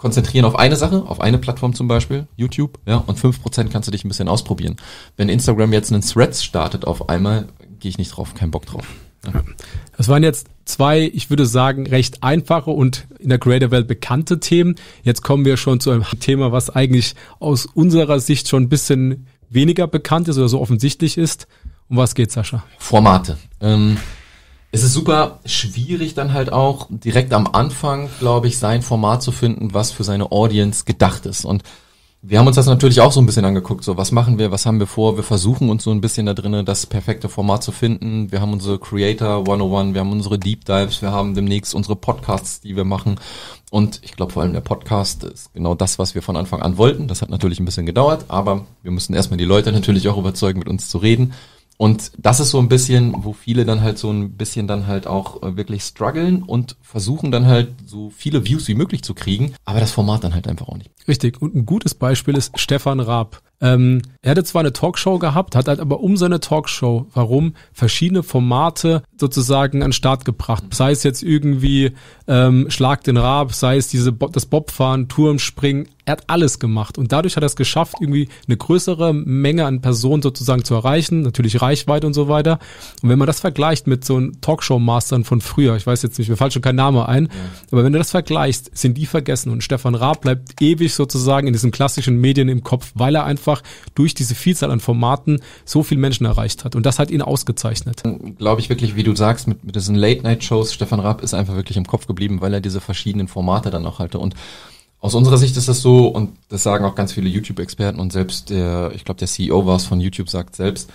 konzentrieren 0.00 0.46
auf 0.46 0.58
eine 0.58 0.76
Sache, 0.76 1.04
auf 1.06 1.20
eine 1.20 1.38
Plattform 1.38 1.74
zum 1.74 1.86
Beispiel, 1.86 2.26
YouTube, 2.36 2.78
ja, 2.86 2.96
und 2.96 3.18
fünf 3.18 3.42
Prozent 3.42 3.70
kannst 3.70 3.86
du 3.86 3.92
dich 3.92 4.04
ein 4.04 4.08
bisschen 4.08 4.28
ausprobieren. 4.28 4.76
Wenn 5.16 5.28
Instagram 5.28 5.72
jetzt 5.72 5.92
einen 5.92 6.02
Threads 6.02 6.42
startet 6.42 6.86
auf 6.86 7.08
einmal, 7.10 7.48
gehe 7.78 7.90
ich 7.90 7.98
nicht 7.98 8.16
drauf, 8.16 8.34
kein 8.34 8.50
Bock 8.50 8.64
drauf. 8.66 8.86
Das 9.96 10.08
waren 10.08 10.22
jetzt 10.22 10.48
zwei, 10.64 11.10
ich 11.12 11.30
würde 11.30 11.46
sagen, 11.46 11.86
recht 11.86 12.22
einfache 12.22 12.70
und 12.70 13.06
in 13.18 13.28
der 13.28 13.38
Creator-Welt 13.38 13.86
bekannte 13.86 14.40
Themen. 14.40 14.76
Jetzt 15.02 15.22
kommen 15.22 15.44
wir 15.44 15.56
schon 15.56 15.80
zu 15.80 15.90
einem 15.90 16.04
Thema, 16.20 16.52
was 16.52 16.70
eigentlich 16.70 17.14
aus 17.38 17.66
unserer 17.66 18.20
Sicht 18.20 18.48
schon 18.48 18.64
ein 18.64 18.68
bisschen 18.68 19.26
weniger 19.50 19.86
bekannt 19.86 20.28
ist 20.28 20.38
oder 20.38 20.48
so 20.48 20.60
offensichtlich 20.60 21.18
ist. 21.18 21.46
Um 21.88 21.96
was 21.96 22.14
geht, 22.14 22.30
Sascha? 22.30 22.62
Formate. 22.78 23.36
Ähm, 23.60 23.96
es 24.72 24.84
ist 24.84 24.94
super 24.94 25.40
schwierig 25.44 26.14
dann 26.14 26.32
halt 26.32 26.52
auch 26.52 26.86
direkt 26.88 27.32
am 27.32 27.48
Anfang, 27.48 28.08
glaube 28.20 28.46
ich, 28.46 28.58
sein 28.58 28.82
Format 28.82 29.22
zu 29.22 29.32
finden, 29.32 29.74
was 29.74 29.90
für 29.90 30.04
seine 30.04 30.30
Audience 30.30 30.84
gedacht 30.84 31.26
ist. 31.26 31.44
Und 31.44 31.64
wir 32.22 32.38
haben 32.38 32.46
uns 32.46 32.56
das 32.56 32.66
natürlich 32.66 33.00
auch 33.00 33.12
so 33.12 33.20
ein 33.20 33.26
bisschen 33.26 33.46
angeguckt. 33.46 33.82
So, 33.82 33.96
was 33.96 34.12
machen 34.12 34.38
wir, 34.38 34.50
was 34.50 34.66
haben 34.66 34.78
wir 34.78 34.86
vor? 34.86 35.16
Wir 35.16 35.22
versuchen 35.22 35.70
uns 35.70 35.84
so 35.84 35.90
ein 35.90 36.02
bisschen 36.02 36.26
da 36.26 36.34
drinnen 36.34 36.66
das 36.66 36.84
perfekte 36.84 37.30
Format 37.30 37.62
zu 37.62 37.72
finden. 37.72 38.30
Wir 38.30 38.42
haben 38.42 38.52
unsere 38.52 38.78
Creator 38.78 39.38
101, 39.38 39.94
wir 39.94 40.00
haben 40.00 40.12
unsere 40.12 40.38
Deep 40.38 40.66
Dives, 40.66 41.00
wir 41.00 41.12
haben 41.12 41.34
demnächst 41.34 41.74
unsere 41.74 41.96
Podcasts, 41.96 42.60
die 42.60 42.76
wir 42.76 42.84
machen. 42.84 43.18
Und 43.70 44.00
ich 44.02 44.16
glaube 44.16 44.32
vor 44.32 44.42
allem 44.42 44.52
der 44.52 44.60
Podcast 44.60 45.24
ist 45.24 45.54
genau 45.54 45.74
das, 45.74 45.98
was 45.98 46.14
wir 46.14 46.20
von 46.20 46.36
Anfang 46.36 46.60
an 46.60 46.76
wollten. 46.76 47.08
Das 47.08 47.22
hat 47.22 47.30
natürlich 47.30 47.58
ein 47.58 47.64
bisschen 47.64 47.86
gedauert, 47.86 48.26
aber 48.28 48.66
wir 48.82 48.90
müssen 48.90 49.14
erstmal 49.14 49.38
die 49.38 49.44
Leute 49.44 49.72
natürlich 49.72 50.06
auch 50.08 50.18
überzeugen, 50.18 50.58
mit 50.58 50.68
uns 50.68 50.90
zu 50.90 50.98
reden. 50.98 51.32
Und 51.80 52.12
das 52.18 52.40
ist 52.40 52.50
so 52.50 52.58
ein 52.58 52.68
bisschen, 52.68 53.14
wo 53.24 53.32
viele 53.32 53.64
dann 53.64 53.80
halt 53.80 53.96
so 53.96 54.10
ein 54.10 54.32
bisschen 54.32 54.66
dann 54.66 54.86
halt 54.86 55.06
auch 55.06 55.42
äh, 55.42 55.56
wirklich 55.56 55.82
strugglen 55.82 56.42
und 56.42 56.76
versuchen 56.82 57.30
dann 57.32 57.46
halt 57.46 57.72
so 57.86 58.10
viele 58.10 58.44
Views 58.44 58.68
wie 58.68 58.74
möglich 58.74 59.02
zu 59.02 59.14
kriegen, 59.14 59.54
aber 59.64 59.80
das 59.80 59.90
Format 59.90 60.22
dann 60.22 60.34
halt 60.34 60.46
einfach 60.46 60.68
auch 60.68 60.76
nicht. 60.76 60.90
Richtig. 61.08 61.40
Und 61.40 61.54
ein 61.54 61.64
gutes 61.64 61.94
Beispiel 61.94 62.36
ist 62.36 62.58
Stefan 62.58 63.00
Raab. 63.00 63.40
Ähm, 63.60 64.02
er 64.22 64.32
hatte 64.32 64.44
zwar 64.44 64.60
eine 64.60 64.72
Talkshow 64.72 65.18
gehabt, 65.18 65.56
hat 65.56 65.68
halt 65.68 65.80
aber 65.80 66.00
um 66.00 66.16
seine 66.16 66.40
Talkshow, 66.40 67.06
warum, 67.14 67.54
verschiedene 67.72 68.22
Formate 68.22 69.02
sozusagen 69.18 69.82
an 69.82 69.88
den 69.88 69.92
Start 69.92 70.24
gebracht. 70.24 70.64
Sei 70.72 70.92
es 70.92 71.02
jetzt 71.02 71.22
irgendwie 71.22 71.92
ähm, 72.26 72.70
Schlag 72.70 73.04
den 73.04 73.16
Rab, 73.16 73.54
sei 73.54 73.76
es 73.76 73.88
diese 73.88 74.12
Bo 74.12 74.28
das 74.28 74.46
Bobfahren, 74.46 75.08
Turmspringen, 75.08 75.88
er 76.06 76.12
hat 76.12 76.24
alles 76.26 76.58
gemacht 76.58 76.98
und 76.98 77.12
dadurch 77.12 77.36
hat 77.36 77.44
er 77.44 77.46
es 77.46 77.56
geschafft, 77.56 77.96
irgendwie 78.00 78.28
eine 78.46 78.56
größere 78.56 79.12
Menge 79.14 79.66
an 79.66 79.80
Personen 79.80 80.22
sozusagen 80.22 80.64
zu 80.64 80.74
erreichen, 80.74 81.22
natürlich 81.22 81.60
Reichweite 81.62 82.06
und 82.06 82.14
so 82.14 82.28
weiter. 82.28 82.58
Und 83.02 83.10
wenn 83.10 83.18
man 83.18 83.26
das 83.26 83.40
vergleicht 83.40 83.86
mit 83.86 84.04
so 84.04 84.16
einem 84.16 84.40
Talkshow-Mastern 84.40 85.24
von 85.24 85.40
früher, 85.40 85.76
ich 85.76 85.86
weiß 85.86 86.02
jetzt 86.02 86.18
nicht, 86.18 86.28
mir 86.28 86.36
fällt 86.36 86.52
schon 86.52 86.62
kein 86.62 86.76
Name 86.76 87.06
ein, 87.08 87.24
ja. 87.24 87.30
aber 87.70 87.84
wenn 87.84 87.92
du 87.92 87.98
das 87.98 88.10
vergleichst, 88.10 88.76
sind 88.76 88.96
die 88.98 89.06
vergessen 89.06 89.50
und 89.50 89.62
Stefan 89.62 89.94
Raab 89.94 90.22
bleibt 90.22 90.60
ewig 90.60 90.94
sozusagen 90.94 91.46
in 91.46 91.52
diesen 91.52 91.70
klassischen 91.70 92.20
Medien 92.20 92.48
im 92.48 92.64
Kopf, 92.64 92.92
weil 92.94 93.14
er 93.14 93.24
einfach 93.24 93.49
durch 93.94 94.14
diese 94.14 94.34
Vielzahl 94.34 94.70
an 94.70 94.80
Formaten 94.80 95.40
so 95.64 95.82
viel 95.82 95.98
Menschen 95.98 96.26
erreicht 96.26 96.64
hat 96.64 96.74
und 96.76 96.86
das 96.86 96.98
hat 96.98 97.10
ihn 97.10 97.22
ausgezeichnet. 97.22 98.02
Glaube 98.38 98.60
ich 98.60 98.68
wirklich, 98.68 98.96
wie 98.96 99.02
du 99.02 99.14
sagst, 99.14 99.46
mit, 99.46 99.64
mit 99.64 99.76
diesen 99.76 99.94
Late-Night-Shows, 99.94 100.72
Stefan 100.72 101.00
Raab 101.00 101.22
ist 101.22 101.34
einfach 101.34 101.54
wirklich 101.54 101.76
im 101.76 101.86
Kopf 101.86 102.06
geblieben, 102.06 102.40
weil 102.40 102.54
er 102.54 102.60
diese 102.60 102.80
verschiedenen 102.80 103.28
Formate 103.28 103.70
dann 103.70 103.86
auch 103.86 103.98
hatte 103.98 104.18
und 104.18 104.34
aus 105.02 105.14
unserer 105.14 105.38
Sicht 105.38 105.56
ist 105.56 105.66
das 105.66 105.80
so, 105.80 106.08
und 106.08 106.36
das 106.50 106.62
sagen 106.62 106.84
auch 106.84 106.94
ganz 106.94 107.12
viele 107.12 107.28
YouTube-Experten 107.30 107.98
und 107.98 108.12
selbst 108.12 108.50
der, 108.50 108.92
ich 108.94 109.04
glaube, 109.04 109.18
der 109.18 109.28
CEO 109.28 109.64
war 109.64 109.76
es 109.76 109.86
von 109.86 109.98
YouTube, 109.98 110.28
sagt 110.28 110.56
selbst, 110.56 110.90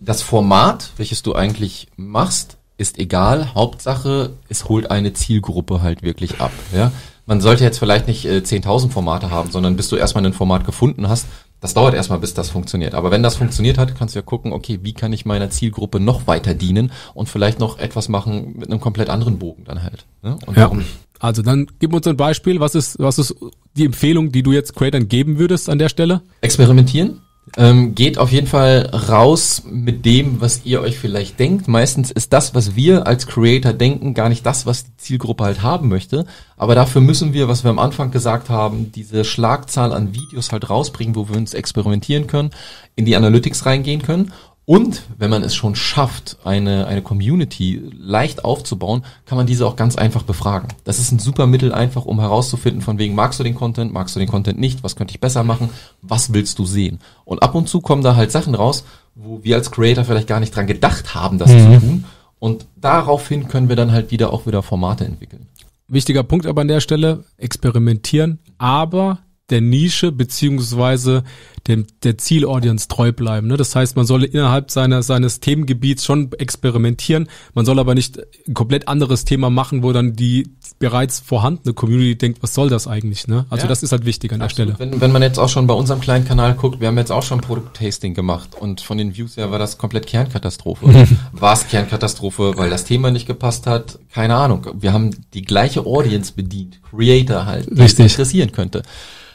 das 0.00 0.22
Format, 0.22 0.92
welches 0.96 1.22
du 1.22 1.34
eigentlich 1.34 1.88
machst, 1.96 2.56
ist 2.78 2.98
egal. 2.98 3.54
Hauptsache, 3.54 4.32
es 4.48 4.68
holt 4.68 4.90
eine 4.90 5.12
Zielgruppe 5.12 5.82
halt 5.82 6.02
wirklich 6.02 6.40
ab. 6.40 6.52
Ja? 6.74 6.90
Man 7.26 7.42
sollte 7.42 7.62
jetzt 7.62 7.78
vielleicht 7.78 8.08
nicht 8.08 8.24
äh, 8.24 8.38
10.000 8.38 8.90
Formate 8.90 9.30
haben, 9.30 9.50
sondern 9.50 9.76
bis 9.76 9.90
du 9.90 9.96
erstmal 9.96 10.24
ein 10.24 10.32
Format 10.32 10.64
gefunden 10.64 11.08
hast, 11.08 11.26
das 11.60 11.74
dauert 11.74 11.94
erstmal, 11.94 12.18
bis 12.18 12.34
das 12.34 12.48
funktioniert. 12.48 12.94
Aber 12.94 13.10
wenn 13.10 13.22
das 13.22 13.36
funktioniert 13.36 13.78
hat, 13.78 13.94
kannst 13.94 14.14
du 14.14 14.18
ja 14.18 14.22
gucken, 14.24 14.52
okay, 14.52 14.80
wie 14.82 14.94
kann 14.94 15.12
ich 15.12 15.26
meiner 15.26 15.50
Zielgruppe 15.50 16.00
noch 16.00 16.26
weiter 16.26 16.54
dienen 16.54 16.90
und 17.14 17.28
vielleicht 17.28 17.60
noch 17.60 17.78
etwas 17.78 18.08
machen 18.08 18.54
mit 18.58 18.70
einem 18.70 18.80
komplett 18.80 19.10
anderen 19.10 19.38
Bogen 19.38 19.64
dann 19.64 19.82
halt. 19.82 20.06
Ne? 20.22 20.38
Ja. 20.56 20.72
also 21.18 21.42
dann 21.42 21.66
gib 21.78 21.92
uns 21.92 22.06
ein 22.06 22.16
Beispiel. 22.16 22.60
Was 22.60 22.74
ist, 22.74 22.98
was 22.98 23.18
ist 23.18 23.34
die 23.76 23.84
Empfehlung, 23.84 24.32
die 24.32 24.42
du 24.42 24.52
jetzt 24.52 24.74
Creators 24.74 25.08
geben 25.08 25.38
würdest 25.38 25.68
an 25.68 25.78
der 25.78 25.90
Stelle? 25.90 26.22
Experimentieren. 26.40 27.20
Ähm, 27.56 27.96
geht 27.96 28.16
auf 28.16 28.30
jeden 28.30 28.46
Fall 28.46 28.90
raus 29.08 29.64
mit 29.68 30.04
dem, 30.04 30.40
was 30.40 30.64
ihr 30.64 30.80
euch 30.80 30.98
vielleicht 30.98 31.40
denkt. 31.40 31.66
Meistens 31.66 32.10
ist 32.10 32.32
das, 32.32 32.54
was 32.54 32.76
wir 32.76 33.08
als 33.08 33.26
Creator 33.26 33.72
denken, 33.72 34.14
gar 34.14 34.28
nicht 34.28 34.46
das, 34.46 34.66
was 34.66 34.84
die 34.84 34.96
Zielgruppe 34.96 35.44
halt 35.44 35.62
haben 35.62 35.88
möchte. 35.88 36.26
Aber 36.56 36.74
dafür 36.76 37.00
müssen 37.00 37.32
wir, 37.32 37.48
was 37.48 37.64
wir 37.64 37.70
am 37.70 37.80
Anfang 37.80 38.12
gesagt 38.12 38.50
haben, 38.50 38.92
diese 38.92 39.24
Schlagzahl 39.24 39.92
an 39.92 40.14
Videos 40.14 40.52
halt 40.52 40.70
rausbringen, 40.70 41.16
wo 41.16 41.28
wir 41.28 41.36
uns 41.36 41.54
experimentieren 41.54 42.28
können, 42.28 42.50
in 42.94 43.04
die 43.04 43.16
Analytics 43.16 43.66
reingehen 43.66 44.02
können 44.02 44.32
und 44.66 45.02
wenn 45.18 45.30
man 45.30 45.42
es 45.42 45.54
schon 45.54 45.74
schafft, 45.74 46.38
eine, 46.44 46.86
eine 46.86 47.02
Community 47.02 47.82
leicht 47.98 48.44
aufzubauen, 48.44 49.04
kann 49.26 49.36
man 49.36 49.46
diese 49.46 49.66
auch 49.66 49.74
ganz 49.74 49.96
einfach 49.96 50.22
befragen. 50.22 50.68
Das 50.84 50.98
ist 50.98 51.10
ein 51.10 51.18
super 51.18 51.46
Mittel 51.46 51.72
einfach, 51.72 52.04
um 52.04 52.20
herauszufinden, 52.20 52.80
von 52.80 52.98
wegen, 52.98 53.14
magst 53.14 53.40
du 53.40 53.44
den 53.44 53.56
Content, 53.56 53.92
magst 53.92 54.14
du 54.14 54.20
den 54.20 54.28
Content 54.28 54.60
nicht, 54.60 54.84
was 54.84 54.94
könnte 54.94 55.12
ich 55.12 55.20
besser 55.20 55.42
machen, 55.42 55.70
was 56.02 56.32
willst 56.32 56.58
du 56.58 56.66
sehen? 56.66 57.00
Und 57.24 57.42
ab 57.42 57.54
und 57.54 57.68
zu 57.68 57.80
kommen 57.80 58.02
da 58.02 58.14
halt 58.14 58.30
Sachen 58.30 58.54
raus, 58.54 58.84
wo 59.16 59.42
wir 59.42 59.56
als 59.56 59.70
Creator 59.70 60.04
vielleicht 60.04 60.28
gar 60.28 60.40
nicht 60.40 60.54
dran 60.54 60.66
gedacht 60.66 61.14
haben, 61.14 61.38
das 61.38 61.50
mhm. 61.50 61.58
zu 61.58 61.80
tun. 61.80 62.04
Und 62.38 62.66
daraufhin 62.76 63.48
können 63.48 63.68
wir 63.68 63.76
dann 63.76 63.92
halt 63.92 64.10
wieder 64.10 64.32
auch 64.32 64.46
wieder 64.46 64.62
Formate 64.62 65.04
entwickeln. 65.04 65.48
Wichtiger 65.88 66.22
Punkt 66.22 66.46
aber 66.46 66.60
an 66.60 66.68
der 66.68 66.80
Stelle, 66.80 67.24
experimentieren, 67.36 68.38
aber 68.58 69.18
der 69.50 69.60
Nische 69.60 70.12
beziehungsweise 70.12 71.24
dem, 71.66 71.86
der 72.02 72.16
Zielaudience 72.18 72.88
treu 72.88 73.12
bleiben. 73.12 73.48
Ne? 73.48 73.56
Das 73.56 73.76
heißt, 73.76 73.96
man 73.96 74.06
soll 74.06 74.24
innerhalb 74.24 74.70
seiner, 74.70 75.02
seines 75.02 75.40
Themengebiets 75.40 76.04
schon 76.04 76.32
experimentieren. 76.32 77.28
Man 77.54 77.66
soll 77.66 77.78
aber 77.78 77.94
nicht 77.94 78.18
ein 78.48 78.54
komplett 78.54 78.88
anderes 78.88 79.24
Thema 79.24 79.50
machen, 79.50 79.82
wo 79.82 79.92
dann 79.92 80.14
die 80.14 80.48
bereits 80.78 81.20
vorhandene 81.20 81.74
Community 81.74 82.16
denkt, 82.16 82.42
was 82.42 82.54
soll 82.54 82.70
das 82.70 82.86
eigentlich? 82.86 83.28
Ne? 83.28 83.44
Also 83.50 83.64
ja, 83.64 83.68
das 83.68 83.82
ist 83.82 83.92
halt 83.92 84.06
wichtig 84.06 84.32
an 84.32 84.40
absolut. 84.40 84.70
der 84.70 84.74
Stelle. 84.76 84.92
Wenn, 84.92 85.00
wenn 85.00 85.12
man 85.12 85.22
jetzt 85.22 85.38
auch 85.38 85.48
schon 85.48 85.66
bei 85.66 85.74
unserem 85.74 86.00
kleinen 86.00 86.24
Kanal 86.24 86.54
guckt, 86.54 86.80
wir 86.80 86.88
haben 86.88 86.96
jetzt 86.96 87.12
auch 87.12 87.22
schon 87.22 87.40
Produkttasting 87.40 88.14
gemacht 88.14 88.54
und 88.58 88.80
von 88.80 88.96
den 88.96 89.14
Views 89.14 89.36
her 89.36 89.50
war 89.50 89.58
das 89.58 89.76
komplett 89.76 90.06
Kernkatastrophe. 90.06 91.06
war 91.32 91.52
es 91.52 91.68
Kernkatastrophe, 91.68 92.56
weil 92.56 92.70
das 92.70 92.84
Thema 92.84 93.10
nicht 93.10 93.26
gepasst 93.26 93.66
hat? 93.66 93.98
Keine 94.12 94.36
Ahnung. 94.36 94.66
Wir 94.74 94.92
haben 94.92 95.10
die 95.34 95.42
gleiche 95.42 95.84
Audience 95.84 96.32
bedient, 96.32 96.80
Creator 96.90 97.44
halt, 97.44 97.68
die 97.70 97.82
Richtig. 97.82 98.12
interessieren 98.12 98.52
könnte. 98.52 98.82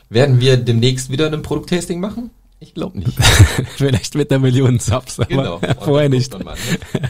Werden 0.10 0.40
wir 0.40 0.58
demnächst 0.58 1.10
wieder 1.12 1.32
ein 1.32 1.42
Produkttasting 1.42 2.00
machen? 2.00 2.30
Ich 2.60 2.74
glaube 2.74 3.00
nicht. 3.00 3.12
Vielleicht 3.76 4.16
mit 4.16 4.32
einer 4.32 4.40
Million 4.40 4.80
Subs, 4.80 5.20
aber 5.20 5.28
Genau. 5.28 5.60
vorher 5.82 6.10
nicht. 6.10 6.32
Mal, 6.44 6.56
ne? 6.56 7.10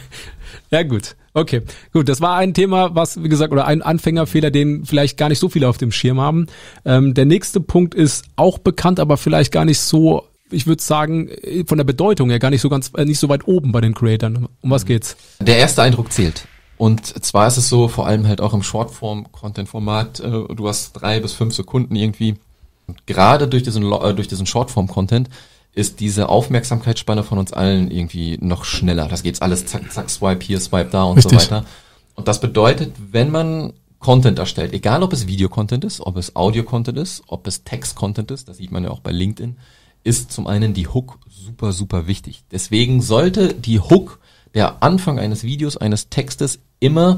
Ja, 0.70 0.82
gut. 0.82 1.14
Okay. 1.32 1.62
Gut, 1.92 2.08
das 2.08 2.20
war 2.20 2.36
ein 2.36 2.52
Thema, 2.54 2.94
was, 2.94 3.22
wie 3.22 3.28
gesagt, 3.28 3.52
oder 3.52 3.66
ein 3.66 3.82
Anfängerfehler, 3.82 4.50
den 4.50 4.84
vielleicht 4.84 5.16
gar 5.16 5.28
nicht 5.28 5.38
so 5.38 5.48
viele 5.48 5.68
auf 5.68 5.78
dem 5.78 5.92
Schirm 5.92 6.20
haben. 6.20 6.46
Ähm, 6.84 7.14
der 7.14 7.24
nächste 7.24 7.60
Punkt 7.60 7.94
ist 7.94 8.24
auch 8.34 8.58
bekannt, 8.58 8.98
aber 8.98 9.16
vielleicht 9.16 9.52
gar 9.52 9.64
nicht 9.64 9.78
so, 9.78 10.24
ich 10.50 10.66
würde 10.66 10.82
sagen, 10.82 11.28
äh, 11.28 11.64
von 11.64 11.78
der 11.78 11.84
Bedeutung 11.84 12.30
her 12.30 12.40
gar 12.40 12.50
nicht 12.50 12.62
so 12.62 12.68
ganz, 12.68 12.90
äh, 12.96 13.04
nicht 13.04 13.20
so 13.20 13.28
weit 13.28 13.46
oben 13.46 13.70
bei 13.70 13.80
den 13.80 13.94
Creatern. 13.94 14.48
Um 14.60 14.70
was 14.70 14.86
geht's? 14.86 15.16
Der 15.40 15.58
erste 15.58 15.82
Eindruck 15.82 16.10
zählt. 16.12 16.48
Und 16.78 17.06
zwar 17.24 17.46
ist 17.46 17.56
es 17.58 17.68
so, 17.68 17.86
vor 17.88 18.06
allem 18.06 18.26
halt 18.26 18.40
auch 18.40 18.52
im 18.52 18.62
Shortform-Content-Format, 18.62 20.20
äh, 20.20 20.30
du 20.54 20.68
hast 20.68 20.92
drei 20.94 21.20
bis 21.20 21.32
fünf 21.32 21.54
Sekunden 21.54 21.94
irgendwie. 21.94 22.34
Und 22.86 23.06
gerade 23.06 23.48
durch 23.48 23.62
diesen, 23.62 23.90
äh, 23.92 24.14
durch 24.14 24.28
diesen 24.28 24.46
Shortform-Content 24.46 25.28
ist 25.72 26.00
diese 26.00 26.28
Aufmerksamkeitsspanne 26.28 27.22
von 27.22 27.38
uns 27.38 27.52
allen 27.52 27.90
irgendwie 27.90 28.38
noch 28.40 28.64
schneller. 28.64 29.08
Das 29.08 29.22
geht 29.22 29.42
alles 29.42 29.66
zack, 29.66 29.92
zack, 29.92 30.08
swipe 30.08 30.44
hier, 30.44 30.58
swipe 30.58 30.90
da 30.90 31.04
und 31.04 31.18
Richtig. 31.18 31.38
so 31.40 31.50
weiter. 31.50 31.66
Und 32.14 32.28
das 32.28 32.40
bedeutet, 32.40 32.94
wenn 33.12 33.30
man 33.30 33.74
Content 33.98 34.38
erstellt, 34.38 34.72
egal 34.72 35.02
ob 35.02 35.12
es 35.12 35.26
Video-Content 35.26 35.84
ist, 35.84 36.00
ob 36.00 36.16
es 36.16 36.34
Audio-Content 36.34 36.96
ist, 36.98 37.22
ob 37.26 37.46
es 37.46 37.64
Text-Content 37.64 38.30
ist, 38.30 38.48
das 38.48 38.56
sieht 38.56 38.72
man 38.72 38.84
ja 38.84 38.90
auch 38.90 39.00
bei 39.00 39.10
LinkedIn, 39.10 39.56
ist 40.04 40.32
zum 40.32 40.46
einen 40.46 40.72
die 40.72 40.86
Hook 40.86 41.18
super, 41.28 41.72
super 41.72 42.06
wichtig. 42.06 42.44
Deswegen 42.50 43.02
sollte 43.02 43.52
die 43.52 43.80
Hook, 43.80 44.20
der 44.54 44.82
Anfang 44.82 45.18
eines 45.18 45.42
Videos, 45.42 45.76
eines 45.76 46.08
Textes 46.08 46.60
immer 46.80 47.16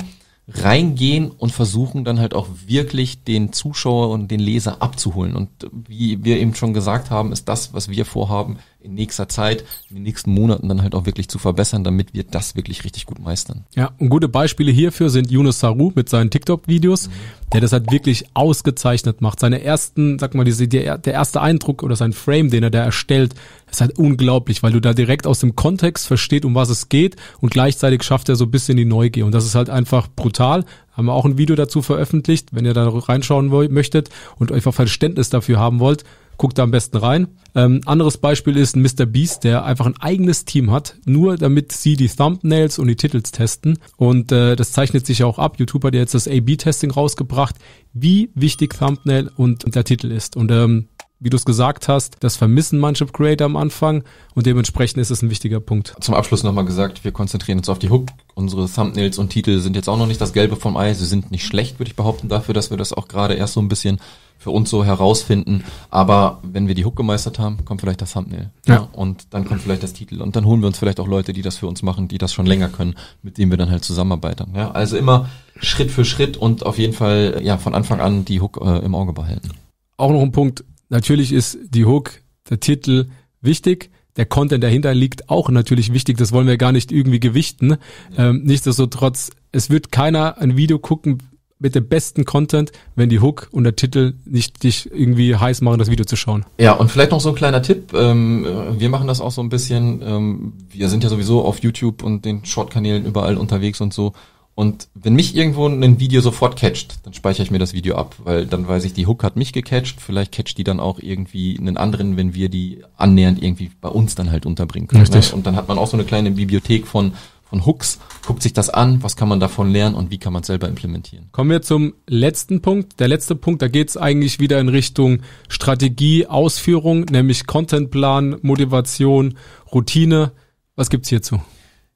reingehen 0.48 1.30
und 1.30 1.52
versuchen 1.52 2.04
dann 2.04 2.18
halt 2.18 2.34
auch 2.34 2.46
wirklich 2.66 3.22
den 3.24 3.52
Zuschauer 3.52 4.10
und 4.10 4.30
den 4.30 4.40
Leser 4.40 4.80
abzuholen. 4.80 5.36
Und 5.36 5.48
wie 5.70 6.24
wir 6.24 6.38
eben 6.38 6.54
schon 6.54 6.72
gesagt 6.72 7.10
haben, 7.10 7.32
ist 7.32 7.48
das, 7.48 7.74
was 7.74 7.90
wir 7.90 8.06
vorhaben, 8.06 8.58
in 8.80 8.94
nächster 8.94 9.28
Zeit, 9.28 9.64
in 9.90 9.96
den 9.96 10.04
nächsten 10.04 10.32
Monaten 10.32 10.68
dann 10.68 10.82
halt 10.82 10.94
auch 10.94 11.04
wirklich 11.04 11.28
zu 11.28 11.38
verbessern, 11.38 11.82
damit 11.82 12.14
wir 12.14 12.22
das 12.22 12.54
wirklich 12.54 12.84
richtig 12.84 13.06
gut 13.06 13.18
meistern. 13.18 13.64
Ja, 13.74 13.90
und 13.98 14.08
gute 14.08 14.28
Beispiele 14.28 14.70
hierfür 14.70 15.10
sind 15.10 15.30
Yunus 15.30 15.58
Saru 15.58 15.90
mit 15.96 16.08
seinen 16.08 16.30
TikTok-Videos, 16.30 17.10
der 17.52 17.60
das 17.60 17.72
halt 17.72 17.90
wirklich 17.90 18.26
ausgezeichnet 18.34 19.20
macht. 19.20 19.40
Seine 19.40 19.62
ersten, 19.62 20.20
sag 20.20 20.34
mal, 20.34 20.44
diese, 20.44 20.68
der, 20.68 20.96
der 20.96 21.12
erste 21.12 21.40
Eindruck 21.40 21.82
oder 21.82 21.96
sein 21.96 22.12
Frame, 22.12 22.50
den 22.50 22.62
er 22.62 22.70
da 22.70 22.84
erstellt, 22.84 23.34
ist 23.68 23.80
halt 23.80 23.98
unglaublich, 23.98 24.62
weil 24.62 24.72
du 24.72 24.80
da 24.80 24.94
direkt 24.94 25.26
aus 25.26 25.40
dem 25.40 25.56
Kontext 25.56 26.06
versteht, 26.06 26.44
um 26.44 26.54
was 26.54 26.68
es 26.68 26.88
geht 26.88 27.16
und 27.40 27.50
gleichzeitig 27.50 28.04
schafft 28.04 28.28
er 28.28 28.36
so 28.36 28.44
ein 28.44 28.50
bisschen 28.52 28.76
die 28.76 28.84
Neugier. 28.84 29.26
Und 29.26 29.32
das 29.32 29.44
ist 29.44 29.56
halt 29.56 29.70
einfach 29.70 30.06
brutal. 30.14 30.64
Haben 30.92 31.06
wir 31.06 31.14
auch 31.14 31.24
ein 31.24 31.38
Video 31.38 31.56
dazu 31.56 31.82
veröffentlicht, 31.82 32.50
wenn 32.52 32.64
ihr 32.64 32.74
da 32.74 32.88
reinschauen 32.88 33.48
möchtet 33.48 34.10
und 34.36 34.52
einfach 34.52 34.74
Verständnis 34.74 35.30
dafür 35.30 35.58
haben 35.58 35.80
wollt, 35.80 36.04
guckt 36.38 36.56
da 36.56 36.62
am 36.62 36.70
besten 36.70 36.96
rein. 36.96 37.28
Ähm, 37.54 37.82
anderes 37.84 38.16
Beispiel 38.16 38.56
ist 38.56 38.76
ein 38.76 38.82
Mr. 38.82 39.04
Beast, 39.04 39.44
der 39.44 39.64
einfach 39.64 39.86
ein 39.86 40.00
eigenes 40.00 40.44
Team 40.44 40.70
hat, 40.70 40.96
nur 41.04 41.36
damit 41.36 41.72
sie 41.72 41.96
die 41.96 42.08
Thumbnails 42.08 42.78
und 42.78 42.88
die 42.88 42.96
Titels 42.96 43.32
testen. 43.32 43.78
Und 43.96 44.32
äh, 44.32 44.56
das 44.56 44.72
zeichnet 44.72 45.04
sich 45.04 45.18
ja 45.18 45.26
auch 45.26 45.38
ab. 45.38 45.58
YouTube 45.58 45.84
hat 45.84 45.94
ja 45.94 46.00
jetzt 46.00 46.14
das 46.14 46.28
A-B-Testing 46.28 46.92
rausgebracht, 46.92 47.56
wie 47.92 48.30
wichtig 48.34 48.74
Thumbnail 48.78 49.30
und 49.36 49.74
der 49.74 49.84
Titel 49.84 50.10
ist. 50.12 50.36
Und 50.36 50.50
ähm, 50.50 50.88
wie 51.20 51.30
du 51.30 51.36
es 51.36 51.44
gesagt 51.44 51.88
hast, 51.88 52.16
das 52.20 52.36
vermissen 52.36 52.78
manche 52.78 53.06
Creator 53.06 53.46
am 53.46 53.56
Anfang 53.56 54.04
und 54.34 54.46
dementsprechend 54.46 55.00
ist 55.00 55.10
es 55.10 55.22
ein 55.22 55.30
wichtiger 55.30 55.60
Punkt. 55.60 55.94
Zum 56.00 56.14
Abschluss 56.14 56.42
nochmal 56.42 56.64
gesagt, 56.64 57.04
wir 57.04 57.12
konzentrieren 57.12 57.58
uns 57.58 57.68
auf 57.68 57.78
die 57.78 57.90
Hook. 57.90 58.08
Unsere 58.34 58.68
Thumbnails 58.68 59.18
und 59.18 59.30
Titel 59.30 59.58
sind 59.58 59.74
jetzt 59.74 59.88
auch 59.88 59.98
noch 59.98 60.06
nicht 60.06 60.20
das 60.20 60.32
Gelbe 60.32 60.56
vom 60.56 60.76
Ei. 60.76 60.94
Sie 60.94 61.06
sind 61.06 61.30
nicht 61.30 61.44
schlecht, 61.44 61.80
würde 61.80 61.90
ich 61.90 61.96
behaupten, 61.96 62.28
dafür, 62.28 62.54
dass 62.54 62.70
wir 62.70 62.76
das 62.76 62.92
auch 62.92 63.08
gerade 63.08 63.34
erst 63.34 63.54
so 63.54 63.60
ein 63.60 63.68
bisschen 63.68 63.98
für 64.38 64.50
uns 64.50 64.70
so 64.70 64.84
herausfinden. 64.84 65.64
Aber 65.90 66.38
wenn 66.44 66.68
wir 66.68 66.76
die 66.76 66.84
Hook 66.84 66.94
gemeistert 66.94 67.40
haben, 67.40 67.64
kommt 67.64 67.80
vielleicht 67.80 68.00
das 68.00 68.12
Thumbnail. 68.12 68.50
Ja. 68.66 68.88
Und 68.92 69.26
dann 69.30 69.44
kommt 69.44 69.60
vielleicht 69.60 69.82
das 69.82 69.92
Titel. 69.92 70.22
Und 70.22 70.36
dann 70.36 70.44
holen 70.44 70.60
wir 70.60 70.68
uns 70.68 70.78
vielleicht 70.78 71.00
auch 71.00 71.08
Leute, 71.08 71.32
die 71.32 71.42
das 71.42 71.56
für 71.56 71.66
uns 71.66 71.82
machen, 71.82 72.06
die 72.06 72.18
das 72.18 72.32
schon 72.32 72.46
länger 72.46 72.68
können, 72.68 72.94
mit 73.22 73.38
denen 73.38 73.50
wir 73.50 73.58
dann 73.58 73.70
halt 73.70 73.84
zusammenarbeiten. 73.84 74.52
Ja, 74.54 74.70
also 74.70 74.96
immer 74.96 75.28
Schritt 75.60 75.90
für 75.90 76.04
Schritt 76.04 76.36
und 76.36 76.64
auf 76.64 76.78
jeden 76.78 76.92
Fall 76.92 77.40
ja 77.42 77.58
von 77.58 77.74
Anfang 77.74 78.00
an 78.00 78.24
die 78.24 78.40
Hook 78.40 78.60
äh, 78.62 78.78
im 78.84 78.94
Auge 78.94 79.12
behalten. 79.12 79.50
Auch 79.96 80.12
noch 80.12 80.22
ein 80.22 80.30
Punkt, 80.30 80.62
natürlich 80.88 81.32
ist 81.32 81.58
die 81.68 81.84
Hook, 81.84 82.12
der 82.50 82.60
Titel 82.60 83.08
wichtig. 83.40 83.90
Der 84.16 84.26
Content 84.26 84.64
dahinter 84.64 84.94
liegt 84.94 85.28
auch 85.30 85.48
natürlich 85.48 85.92
wichtig, 85.92 86.18
das 86.18 86.32
wollen 86.32 86.48
wir 86.48 86.56
gar 86.56 86.72
nicht 86.72 86.90
irgendwie 86.90 87.20
gewichten. 87.20 87.76
Ähm, 88.16 88.42
nichtsdestotrotz, 88.44 89.30
es 89.52 89.70
wird 89.70 89.92
keiner 89.92 90.38
ein 90.38 90.56
Video 90.56 90.78
gucken 90.80 91.22
mit 91.60 91.74
dem 91.74 91.88
besten 91.88 92.24
Content, 92.24 92.72
wenn 92.94 93.08
die 93.08 93.20
Hook 93.20 93.48
und 93.50 93.64
der 93.64 93.76
Titel 93.76 94.14
nicht 94.24 94.62
dich 94.62 94.90
irgendwie 94.92 95.36
heiß 95.36 95.60
machen, 95.60 95.78
das 95.78 95.90
Video 95.90 96.04
zu 96.04 96.16
schauen. 96.16 96.44
Ja, 96.58 96.72
und 96.72 96.90
vielleicht 96.90 97.10
noch 97.10 97.20
so 97.20 97.30
ein 97.30 97.34
kleiner 97.34 97.62
Tipp. 97.62 97.92
Ähm, 97.94 98.44
äh, 98.44 98.80
wir 98.80 98.88
machen 98.88 99.06
das 99.06 99.20
auch 99.20 99.32
so 99.32 99.40
ein 99.40 99.48
bisschen. 99.48 100.02
Ähm, 100.02 100.52
wir 100.70 100.88
sind 100.88 101.02
ja 101.02 101.10
sowieso 101.10 101.44
auf 101.44 101.60
YouTube 101.60 102.02
und 102.02 102.24
den 102.24 102.44
Short-Kanälen 102.44 103.04
überall 103.04 103.36
unterwegs 103.36 103.80
und 103.80 103.92
so. 103.92 104.12
Und 104.58 104.88
wenn 104.94 105.14
mich 105.14 105.36
irgendwo 105.36 105.68
ein 105.68 106.00
Video 106.00 106.20
sofort 106.20 106.58
catcht, 106.58 107.06
dann 107.06 107.14
speichere 107.14 107.44
ich 107.44 107.52
mir 107.52 107.60
das 107.60 107.74
Video 107.74 107.94
ab, 107.94 108.16
weil 108.24 108.44
dann 108.44 108.66
weiß 108.66 108.86
ich, 108.86 108.92
die 108.92 109.06
Hook 109.06 109.22
hat 109.22 109.36
mich 109.36 109.52
gecatcht. 109.52 110.00
Vielleicht 110.00 110.32
catcht 110.32 110.58
die 110.58 110.64
dann 110.64 110.80
auch 110.80 110.98
irgendwie 110.98 111.56
einen 111.56 111.76
anderen, 111.76 112.16
wenn 112.16 112.34
wir 112.34 112.48
die 112.48 112.82
annähernd 112.96 113.40
irgendwie 113.40 113.70
bei 113.80 113.88
uns 113.88 114.16
dann 114.16 114.32
halt 114.32 114.46
unterbringen 114.46 114.88
können. 114.88 115.02
Richtig. 115.02 115.30
Ne? 115.30 115.36
Und 115.36 115.46
dann 115.46 115.54
hat 115.54 115.68
man 115.68 115.78
auch 115.78 115.86
so 115.86 115.96
eine 115.96 116.02
kleine 116.02 116.32
Bibliothek 116.32 116.88
von, 116.88 117.12
von 117.48 117.66
Hooks, 117.66 118.00
guckt 118.26 118.42
sich 118.42 118.52
das 118.52 118.68
an, 118.68 119.00
was 119.00 119.14
kann 119.14 119.28
man 119.28 119.38
davon 119.38 119.70
lernen 119.70 119.94
und 119.94 120.10
wie 120.10 120.18
kann 120.18 120.32
man 120.32 120.40
es 120.40 120.48
selber 120.48 120.66
implementieren. 120.66 121.28
Kommen 121.30 121.50
wir 121.50 121.62
zum 121.62 121.94
letzten 122.08 122.60
Punkt. 122.60 122.98
Der 122.98 123.06
letzte 123.06 123.36
Punkt, 123.36 123.62
da 123.62 123.68
geht's 123.68 123.96
eigentlich 123.96 124.40
wieder 124.40 124.58
in 124.58 124.68
Richtung 124.68 125.20
Strategie, 125.48 126.26
Ausführung, 126.26 127.04
nämlich 127.04 127.46
Contentplan, 127.46 128.38
Motivation, 128.42 129.38
Routine. 129.72 130.32
Was 130.74 130.90
gibt's 130.90 131.10
hierzu? 131.10 131.40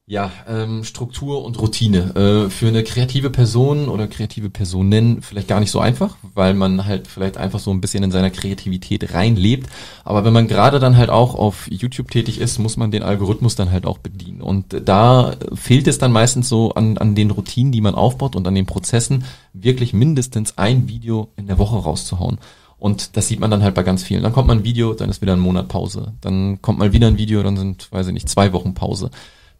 Ja, 0.04 0.32
ähm, 0.49 0.82
Struktur 0.82 1.44
und 1.44 1.61
Routine. 1.61 2.14
Äh, 2.16 2.50
für 2.50 2.66
eine 2.66 2.82
kreative 2.82 3.30
Person 3.30 3.88
oder 3.88 4.09
kreative 4.09 4.50
Personen 4.50 5.23
vielleicht 5.23 5.47
gar 5.47 5.61
nicht 5.61 5.71
so 5.71 5.78
einfach, 5.78 6.16
weil 6.35 6.54
man 6.54 6.87
halt 6.87 7.06
vielleicht 7.06 7.37
einfach 7.37 7.61
so 7.61 7.71
ein 7.71 7.80
bisschen 7.80 8.02
in 8.02 8.11
seiner 8.11 8.30
Kreativität 8.30 9.14
reinlebt. 9.14 9.71
Aber 10.04 10.25
wenn 10.25 10.32
man 10.32 10.49
gerade 10.49 10.80
dann 10.80 10.97
halt 10.97 11.09
auch 11.09 11.37
auf 11.37 11.71
YouTube 11.71 12.11
tätig 12.11 12.40
ist, 12.40 12.59
muss 12.59 12.76
man 12.76 12.90
den 12.90 13.04
Algorithmus 13.04 13.54
dann 13.54 13.71
halt 13.71 13.87
auch 13.87 13.99
bedienen. 13.99 14.42
Und 14.42 14.88
da 14.88 15.37
fehlt 15.54 15.87
es 15.87 15.99
dann 15.99 16.11
meistens 16.11 16.49
so 16.49 16.73
an, 16.75 16.99
an 16.99 17.14
den 17.14 17.30
Routinen, 17.30 17.71
die 17.71 17.80
man 17.80 17.94
aufbaut 17.94 18.35
und 18.35 18.47
an 18.49 18.56
den 18.56 18.66
Prozessen, 18.66 19.25
wirklich 19.52 19.92
mindestens 19.92 20.59
ein 20.59 20.88
Video 20.88 21.28
in 21.37 21.47
der 21.47 21.59
Woche 21.59 21.76
rauszuhauen. 21.76 22.38
Und 22.76 23.16
das 23.16 23.28
sieht 23.28 23.38
man 23.38 23.52
dann 23.52 23.62
halt 23.62 23.76
bei 23.76 23.85
ganz 23.85 24.02
vielen. 24.02 24.25
Dann 24.25 24.32
kommt 24.32 24.49
mal 24.49 24.56
ein 24.56 24.64
Video, 24.64 24.94
dann 24.94 25.11
ist 25.11 25.23
wieder 25.23 25.35
ein 25.35 25.38
Monat 25.38 25.68
Pause. 25.68 26.14
Dann 26.21 26.61
kommt 26.61 26.80
mal 26.80 26.92
wieder 26.92 27.06
ein 27.06 27.18
Video, 27.18 27.40
dann 27.44 27.56
sind, 27.56 27.92
weiß 27.92 28.09
ich 28.09 28.12
nicht, 28.12 28.28
zwei 28.28 28.52
Wochen 28.52 28.75
Pause. 28.75 29.12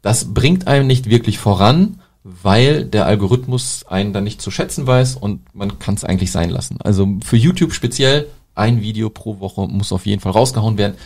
Das 0.03 0.35
bringt 0.35 0.67
einem 0.67 0.87
nicht 0.87 1.09
wirklich 1.09 1.39
voran, 1.39 2.01
weil 2.25 2.85
der 2.85 3.07
Algorithmus 3.07 3.85
einen 3.87 4.13
dann 4.13 4.25
nicht 4.25 4.43
zu 4.43 4.51
schätzen 4.51 4.87
weiß 4.87 5.17
und 5.17 5.43
man 5.55 5.79
kann 5.79 5.95
es 5.95 6.05
eigentlich 6.05 6.31
sein 6.31 6.51
lassen. 6.51 6.81
Also 6.81 7.09
für 7.25 7.37
YouTube 7.37 7.73
speziell 7.73 8.27
ein 8.55 8.81
Video 8.81 9.11
pro 9.11 9.41
Woche 9.41 9.67
muss 9.67 9.93
auf 9.93 10.07
jeden 10.07 10.21
Fall 10.21 10.33
rausgehauen 10.33 10.79
werden, 10.79 10.97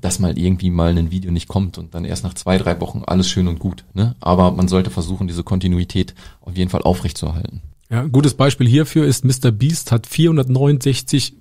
dass 0.00 0.18
mal 0.18 0.38
irgendwie 0.38 0.70
mal 0.70 0.96
ein 0.96 1.10
Video 1.10 1.32
nicht 1.32 1.48
kommt 1.48 1.78
und 1.78 1.94
dann 1.94 2.04
erst 2.04 2.24
nach 2.24 2.34
zwei, 2.34 2.58
drei 2.58 2.80
Wochen 2.80 3.02
alles 3.06 3.28
schön 3.28 3.48
und 3.48 3.58
gut. 3.58 3.84
Ne? 3.94 4.14
Aber 4.20 4.52
man 4.52 4.68
sollte 4.68 4.90
versuchen, 4.90 5.26
diese 5.26 5.42
Kontinuität 5.42 6.14
auf 6.40 6.56
jeden 6.56 6.70
Fall 6.70 6.82
aufrechtzuerhalten. 6.82 7.62
Ja, 7.90 8.04
gutes 8.04 8.34
Beispiel 8.34 8.68
hierfür 8.68 9.06
ist 9.06 9.24
Mr. 9.24 9.50
Beast 9.52 9.92
hat 9.92 10.06
469 10.06 11.34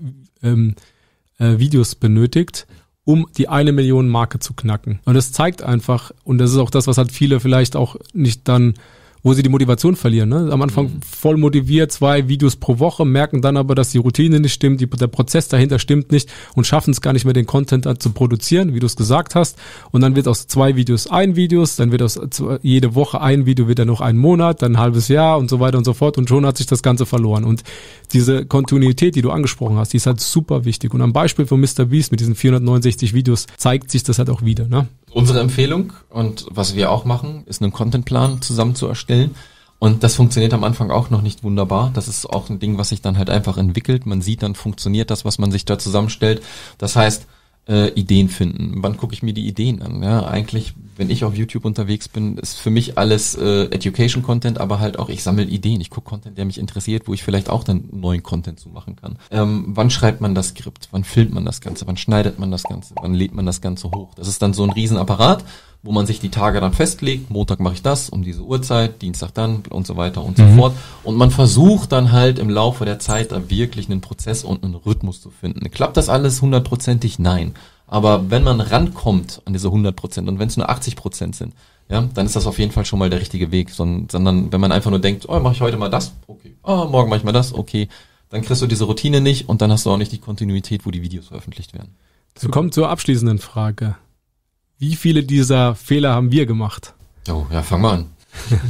ähm, 0.44 0.76
äh, 1.40 1.58
Videos 1.58 1.96
benötigt, 1.96 2.68
um 3.06 3.28
die 3.38 3.48
eine 3.48 3.72
Million 3.72 4.10
Marke 4.10 4.40
zu 4.40 4.54
knacken. 4.54 5.00
Und 5.06 5.14
das 5.14 5.32
zeigt 5.32 5.62
einfach, 5.62 6.12
und 6.24 6.40
das 6.40 6.52
ist 6.52 6.58
auch 6.58 6.72
das, 6.72 6.88
was 6.88 6.98
halt 6.98 7.12
viele 7.12 7.40
vielleicht 7.40 7.76
auch 7.76 7.96
nicht 8.14 8.48
dann 8.48 8.74
wo 9.26 9.34
sie 9.34 9.42
die 9.42 9.50
Motivation 9.50 9.96
verlieren. 9.96 10.30
Ne? 10.30 10.50
Am 10.52 10.62
Anfang 10.62 11.02
voll 11.04 11.36
motiviert, 11.38 11.92
zwei 11.92 12.28
Videos 12.28 12.58
pro 12.58 12.78
Woche, 12.78 13.06
merken 13.06 13.42
dann 13.42 13.58
aber, 13.58 13.74
dass 13.74 13.90
die 13.90 13.98
Routine 13.98 14.40
nicht 14.40 14.54
stimmt, 14.54 14.82
die, 14.82 14.86
der 14.88 15.08
Prozess 15.08 15.48
dahinter 15.48 15.80
stimmt 15.80 16.12
nicht 16.12 16.32
und 16.54 16.68
schaffen 16.68 16.92
es 16.92 17.02
gar 17.02 17.12
nicht 17.12 17.26
mehr, 17.26 17.34
den 17.34 17.48
Content 17.48 17.88
zu 18.04 18.12
produzieren, 18.12 18.76
wie 18.76 18.80
du 18.80 18.86
es 18.86 18.96
gesagt 18.96 19.34
hast. 19.34 19.58
Und 19.90 20.02
dann 20.02 20.16
wird 20.16 20.28
aus 20.28 20.46
zwei 20.46 20.76
Videos 20.76 21.08
ein 21.08 21.36
Videos, 21.36 21.76
dann 21.76 21.92
wird 21.92 22.04
aus 22.04 22.20
zwei- 22.30 22.60
jede 22.62 22.94
Woche 22.94 23.20
ein 23.20 23.48
Video 23.48 23.68
wieder 23.68 23.84
noch 23.84 24.00
ein 24.00 24.16
Monat, 24.16 24.62
dann 24.62 24.74
ein 24.74 24.80
halbes 24.80 25.08
Jahr 25.08 25.40
und 25.40 25.50
so 25.50 25.60
weiter 25.60 25.80
und 25.80 25.86
so 25.86 25.96
fort. 25.96 26.20
Und 26.20 26.30
schon 26.30 26.46
hat 26.46 26.58
sich 26.58 26.68
das 26.68 26.84
Ganze 26.84 27.08
verloren. 27.08 27.46
Und 27.46 27.64
diese 28.14 28.46
Kontinuität, 28.46 29.16
die 29.16 29.24
du 29.24 29.32
angesprochen 29.32 29.78
hast, 29.78 29.94
die 29.94 29.98
ist 29.98 30.06
halt 30.06 30.22
super 30.22 30.66
wichtig. 30.66 30.94
Und 30.94 31.02
am 31.02 31.14
Beispiel 31.14 31.48
von 31.48 31.60
Mr. 31.60 31.86
Beast 31.86 32.12
mit 32.12 32.20
diesen 32.20 32.36
469 32.36 33.16
Videos 33.16 33.48
zeigt 33.58 33.90
sich 33.90 34.04
das 34.04 34.20
halt 34.20 34.30
auch 34.30 34.44
wieder. 34.44 34.68
Ne? 34.68 34.88
Unsere 35.16 35.40
Empfehlung 35.40 35.94
und 36.10 36.46
was 36.52 36.76
wir 36.76 36.92
auch 36.92 37.06
machen, 37.06 37.46
ist 37.46 37.62
einen 37.62 37.72
Contentplan 37.72 38.42
zusammen 38.42 38.76
zu 38.76 38.86
erstellen. 38.86 39.34
Und 39.80 40.04
das 40.04 40.16
funktioniert 40.16 40.54
am 40.54 40.66
Anfang 40.66 40.92
auch 40.92 41.10
noch 41.10 41.22
nicht 41.22 41.42
wunderbar. 41.42 41.90
Das 41.94 42.10
ist 42.10 42.26
auch 42.26 42.50
ein 42.50 42.60
Ding, 42.60 42.78
was 42.78 42.90
sich 42.90 43.02
dann 43.02 43.18
halt 43.18 43.30
einfach 43.30 43.58
entwickelt. 43.58 44.06
Man 44.06 44.22
sieht 44.22 44.44
dann, 44.44 44.56
funktioniert 44.56 45.10
das, 45.10 45.24
was 45.24 45.38
man 45.38 45.52
sich 45.52 45.64
da 45.64 45.80
zusammenstellt. 45.80 46.44
Das 46.78 46.98
heißt, 46.98 47.28
äh, 47.68 47.90
Ideen 47.94 48.30
finden. 48.30 48.76
Wann 48.84 48.98
gucke 48.98 49.14
ich 49.14 49.24
mir 49.24 49.34
die 49.34 49.48
Ideen 49.48 49.82
an? 49.82 50.04
Ja, 50.04 50.26
eigentlich, 50.26 50.74
wenn 50.98 51.10
ich 51.10 51.24
auf 51.24 51.36
YouTube 51.36 51.66
unterwegs 51.66 52.08
bin, 52.08 52.38
ist 52.38 52.58
für 52.58 52.70
mich 52.70 52.98
alles 52.98 53.36
äh, 53.36 53.66
Education-Content, 53.66 54.60
aber 54.60 54.80
halt 54.80 55.00
auch, 55.00 55.10
ich 55.10 55.24
sammle 55.24 55.44
Ideen. 55.44 55.82
Ich 55.82 55.90
gucke 55.90 56.10
Content, 56.10 56.38
der 56.38 56.46
mich 56.46 56.58
interessiert, 56.58 57.08
wo 57.08 57.14
ich 57.14 57.24
vielleicht 57.24 57.50
auch 57.50 57.64
dann 57.64 57.86
neuen 57.92 58.24
Content 58.24 58.60
zu 58.60 58.70
machen 58.70 58.96
kann. 58.96 59.18
Ähm, 59.32 59.66
wann 59.70 59.90
schreibt 59.90 60.22
man 60.22 60.36
das 60.36 60.50
Skript? 60.50 60.90
Wann 60.92 61.04
filmt 61.04 61.34
man 61.34 61.46
das 61.46 61.62
Ganze? 61.62 61.88
Wann 61.88 61.98
schneidet 61.98 62.40
man 62.40 62.52
das 62.52 62.64
Ganze? 62.64 62.94
Wann 63.02 63.14
lädt 63.14 63.34
man 63.34 63.46
das 63.46 63.62
Ganze 63.62 63.92
hoch? 63.92 64.14
Das 64.16 64.28
ist 64.28 64.42
dann 64.42 64.54
so 64.54 64.64
ein 64.64 64.72
Riesenapparat, 64.72 65.44
wo 65.86 65.92
man 65.92 66.08
sich 66.08 66.20
die 66.20 66.30
Tage 66.30 66.60
dann 66.60 66.74
festlegt. 66.74 67.30
Montag 67.30 67.60
mache 67.60 67.76
ich 67.76 67.84
das 67.84 68.10
um 68.10 68.24
diese 68.24 68.42
Uhrzeit, 68.42 69.04
Dienstag 69.04 69.34
dann 69.36 69.64
und 69.70 69.86
so 69.86 69.96
weiter 69.96 70.24
und 70.24 70.38
mhm. 70.38 70.50
so 70.50 70.56
fort. 70.58 70.74
Und 71.04 71.16
man 71.16 71.30
versucht 71.30 71.92
dann 71.92 72.12
halt 72.12 72.40
im 72.40 72.50
Laufe 72.50 72.86
der 72.86 72.98
Zeit 72.98 73.32
da 73.32 73.50
wirklich 73.52 73.88
einen 73.88 74.02
Prozess 74.02 74.44
und 74.44 74.64
einen 74.64 74.74
Rhythmus 74.74 75.22
zu 75.22 75.30
finden. 75.30 75.70
Klappt 75.70 75.96
das 75.96 76.10
alles 76.10 76.42
hundertprozentig? 76.42 77.20
Nein. 77.20 77.54
Aber 77.86 78.32
wenn 78.32 78.44
man 78.44 78.62
rankommt 78.62 79.44
an 79.46 79.54
diese 79.54 79.68
100 79.68 79.96
Prozent 79.96 80.28
und 80.28 80.40
wenn 80.40 80.48
es 80.48 80.58
nur 80.58 80.70
80 80.70 80.96
Prozent 80.96 81.36
sind, 81.36 81.54
ja, 81.88 82.02
dann 82.16 82.26
ist 82.26 82.36
das 82.36 82.48
auf 82.48 82.58
jeden 82.58 82.72
Fall 82.72 82.84
schon 82.86 82.98
mal 82.98 83.12
der 83.12 83.22
richtige 83.22 83.52
Weg. 83.52 83.70
Sondern 83.70 84.52
wenn 84.52 84.60
man 84.60 84.72
einfach 84.72 84.90
nur 84.90 85.00
denkt, 85.00 85.30
oh, 85.30 85.40
mache 85.40 85.54
ich 85.54 85.62
heute 85.62 85.78
mal 85.78 85.90
das, 85.90 86.14
okay, 86.26 86.56
oh, 86.64 86.86
morgen 86.86 87.10
mache 87.10 87.20
ich 87.20 87.26
mal 87.26 87.32
das, 87.32 87.54
okay, 87.54 87.90
dann 88.30 88.42
kriegst 88.42 88.64
du 88.64 88.68
diese 88.68 88.86
Routine 88.86 89.22
nicht 89.22 89.48
und 89.48 89.62
dann 89.62 89.72
hast 89.72 89.86
du 89.86 89.92
auch 89.92 89.98
nicht 89.98 90.12
die 90.12 90.18
Kontinuität, 90.18 90.88
wo 90.88 90.90
die 90.90 91.04
Videos 91.04 91.28
veröffentlicht 91.28 91.76
werden. 91.76 91.96
So 92.36 92.50
kommt 92.50 92.74
zur 92.74 92.90
abschließenden 92.90 93.38
Frage. 93.38 93.96
Wie 94.78 94.96
viele 94.96 95.24
dieser 95.24 95.76
Fehler 95.76 96.14
haben 96.14 96.32
wir 96.32 96.46
gemacht? 96.46 96.94
Oh, 97.30 97.46
ja, 97.52 97.64
fang 97.64 97.82
mal 97.82 97.94
an. 97.94 98.10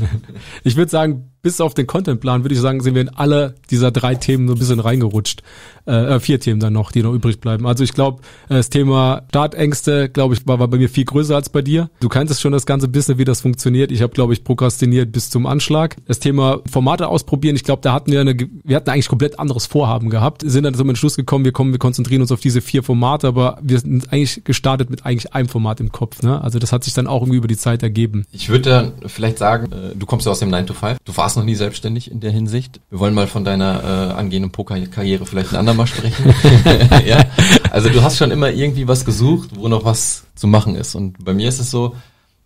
ich 0.63 0.75
würde 0.75 0.91
sagen, 0.91 1.31
bis 1.45 1.61
auf 1.61 1.75
den 1.75 1.85
Contentplan 1.85 2.43
würde 2.43 2.55
ich 2.55 2.59
sagen, 2.59 2.81
sind 2.81 2.95
wir 2.95 3.03
in 3.03 3.09
alle 3.09 3.53
dieser 3.69 3.91
drei 3.91 4.15
Themen 4.15 4.47
so 4.47 4.55
ein 4.55 4.57
bisschen 4.57 4.79
reingerutscht. 4.79 5.43
Äh, 5.85 6.15
äh 6.15 6.19
vier 6.19 6.39
Themen 6.39 6.59
dann 6.59 6.73
noch, 6.73 6.91
die 6.91 7.03
noch 7.03 7.13
übrig 7.13 7.39
bleiben. 7.39 7.67
Also 7.67 7.83
ich 7.83 7.93
glaube, 7.93 8.23
äh, 8.49 8.55
das 8.55 8.71
Thema 8.71 9.21
Startängste, 9.29 10.09
glaube 10.09 10.33
ich, 10.33 10.47
war, 10.47 10.57
war 10.57 10.67
bei 10.67 10.77
mir 10.77 10.89
viel 10.89 11.05
größer 11.05 11.35
als 11.35 11.49
bei 11.49 11.61
dir. 11.61 11.91
Du 11.99 12.09
kanntest 12.09 12.41
schon 12.41 12.51
das 12.51 12.65
ganze 12.65 12.87
Business, 12.87 13.19
wie 13.19 13.25
das 13.25 13.41
funktioniert. 13.41 13.91
Ich 13.91 14.01
habe, 14.01 14.11
glaube 14.11 14.33
ich, 14.33 14.43
prokrastiniert 14.43 15.11
bis 15.11 15.29
zum 15.29 15.45
Anschlag. 15.45 15.97
Das 16.07 16.17
Thema 16.17 16.61
Formate 16.67 17.09
ausprobieren, 17.09 17.55
ich 17.55 17.63
glaube, 17.63 17.83
da 17.83 17.93
hatten 17.93 18.11
wir 18.11 18.21
eine, 18.21 18.35
wir 18.63 18.75
hatten 18.75 18.89
eigentlich 18.89 19.07
komplett 19.07 19.37
anderes 19.37 19.67
Vorhaben 19.67 20.09
gehabt. 20.09 20.41
Sind 20.43 20.63
dann 20.63 20.73
zum 20.73 20.89
Entschluss 20.89 21.15
gekommen, 21.15 21.45
wir 21.45 21.51
kommen, 21.51 21.73
wir 21.73 21.79
konzentrieren 21.79 22.21
uns 22.21 22.31
auf 22.31 22.39
diese 22.39 22.61
vier 22.61 22.81
Formate, 22.81 23.27
aber 23.27 23.59
wir 23.61 23.79
sind 23.79 24.11
eigentlich 24.11 24.43
gestartet 24.45 24.89
mit 24.89 25.05
eigentlich 25.05 25.35
einem 25.35 25.47
Format 25.47 25.79
im 25.79 25.91
Kopf. 25.91 26.23
Ne? 26.23 26.41
Also 26.41 26.57
das 26.57 26.71
hat 26.71 26.83
sich 26.83 26.95
dann 26.95 27.05
auch 27.05 27.21
irgendwie 27.21 27.37
über 27.37 27.47
die 27.47 27.57
Zeit 27.57 27.83
ergeben. 27.83 28.25
Ich 28.31 28.49
würde 28.49 28.93
vielleicht 29.05 29.37
sagen, 29.37 29.71
äh, 29.71 29.95
du 29.95 30.07
kommst 30.07 30.25
ja 30.25 30.31
aus 30.31 30.39
dem 30.39 30.49
9 30.49 30.65
to 30.65 30.73
5. 30.73 30.97
Du 31.05 31.15
warst 31.15 31.34
noch 31.35 31.43
nie 31.43 31.55
selbstständig 31.55 32.11
in 32.11 32.19
der 32.19 32.31
Hinsicht. 32.31 32.79
Wir 32.89 32.99
wollen 32.99 33.13
mal 33.13 33.27
von 33.27 33.43
deiner 33.43 33.83
äh, 33.83 34.13
angehenden 34.13 34.51
Pokerkarriere 34.51 35.25
vielleicht 35.25 35.51
ein 35.51 35.57
andermal 35.57 35.87
sprechen. 35.87 36.25
ja. 37.05 37.23
Also 37.71 37.89
du 37.89 38.01
hast 38.01 38.17
schon 38.17 38.31
immer 38.31 38.51
irgendwie 38.51 38.87
was 38.87 39.05
gesucht, 39.05 39.51
wo 39.55 39.67
noch 39.67 39.85
was 39.85 40.25
zu 40.35 40.47
machen 40.47 40.75
ist. 40.75 40.95
Und 40.95 41.23
bei 41.23 41.33
mir 41.33 41.49
ist 41.49 41.59
es 41.59 41.71
so, 41.71 41.95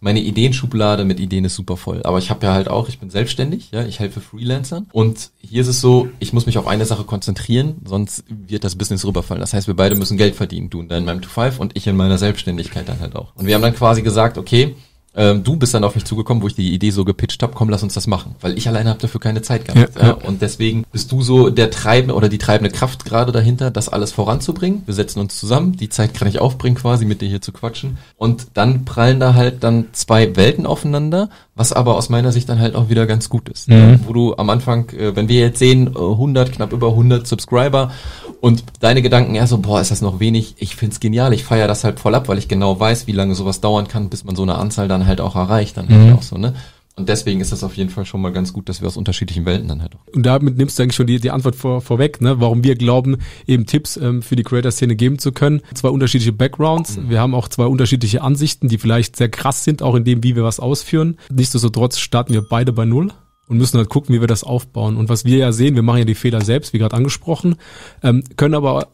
meine 0.02 0.22
Ideenschublade 0.22 1.04
mit 1.04 1.20
Ideen 1.20 1.46
ist 1.46 1.56
super 1.56 1.76
voll. 1.76 2.02
Aber 2.04 2.20
ich 2.20 2.30
habe 2.30 2.46
ja 2.46 2.54
halt 2.54 2.70
auch, 2.70 2.88
ich 2.88 3.00
bin 3.00 3.10
selbstständig, 3.10 3.72
ja, 3.72 3.86
ich 3.86 4.00
helfe 4.00 4.22
Freelancern. 4.22 4.88
Und 4.92 5.32
hier 5.40 5.62
ist 5.62 5.68
es 5.68 5.82
so, 5.82 6.10
ich 6.20 6.32
muss 6.32 6.46
mich 6.46 6.58
auf 6.58 6.68
eine 6.68 6.86
Sache 6.86 7.04
konzentrieren, 7.04 7.78
sonst 7.84 8.24
wird 8.30 8.64
das 8.64 8.76
Business 8.76 9.06
rüberfallen. 9.06 9.42
Das 9.42 9.54
heißt, 9.54 9.68
wir 9.68 9.76
beide 9.76 9.96
müssen 9.96 10.18
Geld 10.18 10.36
verdienen, 10.36 10.70
du 10.70 10.82
in 10.82 10.88
deinem 10.88 11.06
9 11.06 11.22
to 11.24 11.30
5 11.30 11.60
und 11.60 11.76
ich 11.76 11.86
in 11.88 11.98
meiner 11.98 12.18
Selbstständigkeit 12.18 12.88
dann 12.88 13.02
halt 13.02 13.16
auch. 13.16 13.36
Und 13.36 13.48
wir 13.48 13.56
haben 13.56 13.62
dann 13.62 13.76
quasi 13.76 14.02
gesagt, 14.02 14.38
okay, 14.38 14.76
ähm, 15.16 15.44
du 15.44 15.56
bist 15.56 15.74
dann 15.74 15.84
auf 15.84 15.96
mich 15.96 16.06
zugekommen, 16.06 16.44
wo 16.44 16.48
ich 16.48 16.56
die 16.56 16.74
Idee 16.74 16.92
so 16.92 17.04
gepitcht 17.04 17.42
habe, 17.42 17.54
komm, 17.56 17.70
lass 17.70 17.84
uns 17.84 17.94
das 17.94 18.08
machen. 18.08 18.36
Weil 18.42 18.58
ich 18.58 18.68
alleine 18.68 18.90
habe 18.90 19.00
dafür 19.00 19.20
keine 19.20 19.42
Zeit 19.42 19.66
gehabt. 19.66 20.00
Ja, 20.00 20.08
ja. 20.08 20.14
Und 20.14 20.42
deswegen 20.42 20.86
bist 20.92 21.12
du 21.12 21.22
so 21.22 21.50
der 21.50 21.72
treibende 21.72 22.14
oder 22.14 22.30
die 22.30 22.38
treibende 22.38 22.72
Kraft 22.72 23.06
gerade 23.06 23.32
dahinter, 23.32 23.72
das 23.72 23.90
alles 23.90 24.12
voranzubringen. 24.12 24.84
Wir 24.86 24.94
setzen 24.94 25.20
uns 25.20 25.40
zusammen, 25.40 25.74
die 25.76 25.90
Zeit 25.90 26.14
kann 26.14 26.28
ich 26.28 26.40
aufbringen 26.40 26.78
quasi, 26.78 27.06
mit 27.06 27.22
dir 27.22 27.28
hier 27.28 27.42
zu 27.42 27.52
quatschen. 27.52 27.98
Und 28.18 28.48
dann 28.54 28.86
prallen 28.86 29.20
da 29.20 29.34
halt 29.34 29.64
dann 29.64 29.88
zwei 29.94 30.36
Welten 30.36 30.66
aufeinander, 30.66 31.30
was 31.60 31.74
aber 31.74 31.98
aus 31.98 32.08
meiner 32.08 32.32
Sicht 32.32 32.48
dann 32.48 32.58
halt 32.58 32.74
auch 32.74 32.88
wieder 32.88 33.06
ganz 33.06 33.28
gut 33.28 33.50
ist. 33.50 33.68
Mhm. 33.68 34.00
Wo 34.08 34.14
du 34.14 34.34
am 34.38 34.50
Anfang, 34.50 34.90
äh, 34.92 35.14
wenn 35.18 35.28
wir 35.28 35.42
jetzt 35.42 35.60
sehen, 35.60 35.90
100, 35.90 36.54
knapp 36.54 36.72
über 36.72 36.88
100 36.92 37.28
Subscriber 37.28 37.92
und 38.40 38.64
deine 38.80 39.02
Gedanken 39.02 39.36
ja 39.36 39.46
so, 39.46 39.58
boah, 39.58 39.82
ist 39.82 39.92
das 39.92 40.02
noch 40.02 40.22
wenig? 40.22 40.56
Ich 40.60 40.78
find's 40.78 41.02
genial, 41.02 41.34
ich 41.34 41.44
feiere 41.44 41.68
das 41.68 41.84
halt 41.84 42.00
voll 42.00 42.16
ab, 42.16 42.30
weil 42.30 42.38
ich 42.38 42.48
genau 42.48 42.80
weiß, 42.80 43.08
wie 43.08 43.12
lange 43.12 43.36
sowas 43.36 43.60
dauern 43.60 43.90
kann, 43.90 44.08
bis 44.08 44.24
man 44.24 44.38
so 44.38 44.44
eine 44.44 44.56
Anzahl 44.56 44.88
dann 44.88 45.06
halt 45.06 45.20
auch 45.20 45.36
erreicht, 45.36 45.76
dann 45.76 45.90
halt 45.90 46.00
mhm. 46.00 46.06
halt 46.06 46.18
auch 46.20 46.24
so, 46.24 46.38
ne? 46.38 46.54
Und 47.00 47.08
deswegen 47.08 47.40
ist 47.40 47.54
das 47.54 47.64
auf 47.64 47.78
jeden 47.78 47.90
Fall 47.90 48.06
schon 48.06 48.20
mal 48.20 48.34
ganz 48.34 48.52
gut, 48.52 48.68
dass 48.68 48.82
wir 48.82 48.88
aus 48.88 48.98
unterschiedlichen 48.98 49.46
Welten 49.46 49.70
dann 49.70 49.82
halt 49.82 49.96
auch. 49.96 50.14
Und 50.14 50.26
damit 50.26 50.58
nimmst 50.58 50.78
du 50.78 50.84
eigentlich 50.84 50.96
schon 50.96 51.08
die, 51.08 51.20
die 51.20 51.32
Antwort 51.32 51.56
vor, 51.56 51.80
vorweg, 51.80 52.20
ne? 52.20 52.42
warum 52.42 52.62
wir 52.64 52.76
glauben, 52.76 53.18
eben 53.48 53.66
Tipps 53.66 53.96
ähm, 53.96 54.22
für 54.22 54.36
die 54.36 54.44
Creator-Szene 54.44 54.98
geben 54.98 55.18
zu 55.18 55.32
können. 55.32 55.62
Zwei 55.74 55.90
unterschiedliche 55.90 56.34
Backgrounds. 56.34 56.98
Mhm. 56.98 57.10
Wir 57.10 57.22
haben 57.22 57.34
auch 57.34 57.48
zwei 57.48 57.66
unterschiedliche 57.66 58.22
Ansichten, 58.22 58.68
die 58.68 58.78
vielleicht 58.78 59.16
sehr 59.16 59.30
krass 59.30 59.64
sind, 59.64 59.82
auch 59.82 59.96
in 59.96 60.04
dem, 60.04 60.24
wie 60.24 60.36
wir 60.36 60.44
was 60.44 60.60
ausführen. 60.60 61.18
Nichtsdestotrotz 61.32 62.00
starten 62.00 62.34
wir 62.34 62.42
beide 62.42 62.74
bei 62.74 62.84
Null 62.84 63.14
und 63.48 63.58
müssen 63.58 63.78
halt 63.78 63.88
gucken, 63.88 64.14
wie 64.14 64.20
wir 64.20 64.28
das 64.28 64.44
aufbauen. 64.44 64.98
Und 64.98 65.08
was 65.08 65.24
wir 65.24 65.38
ja 65.38 65.54
sehen, 65.54 65.76
wir 65.76 65.84
machen 65.84 66.00
ja 66.00 66.06
die 66.06 66.16
Fehler 66.16 66.42
selbst, 66.42 66.74
wie 66.74 66.80
gerade 66.80 66.98
angesprochen, 66.98 67.56
ähm, 68.04 68.26
können 68.36 68.56
aber 68.56 68.90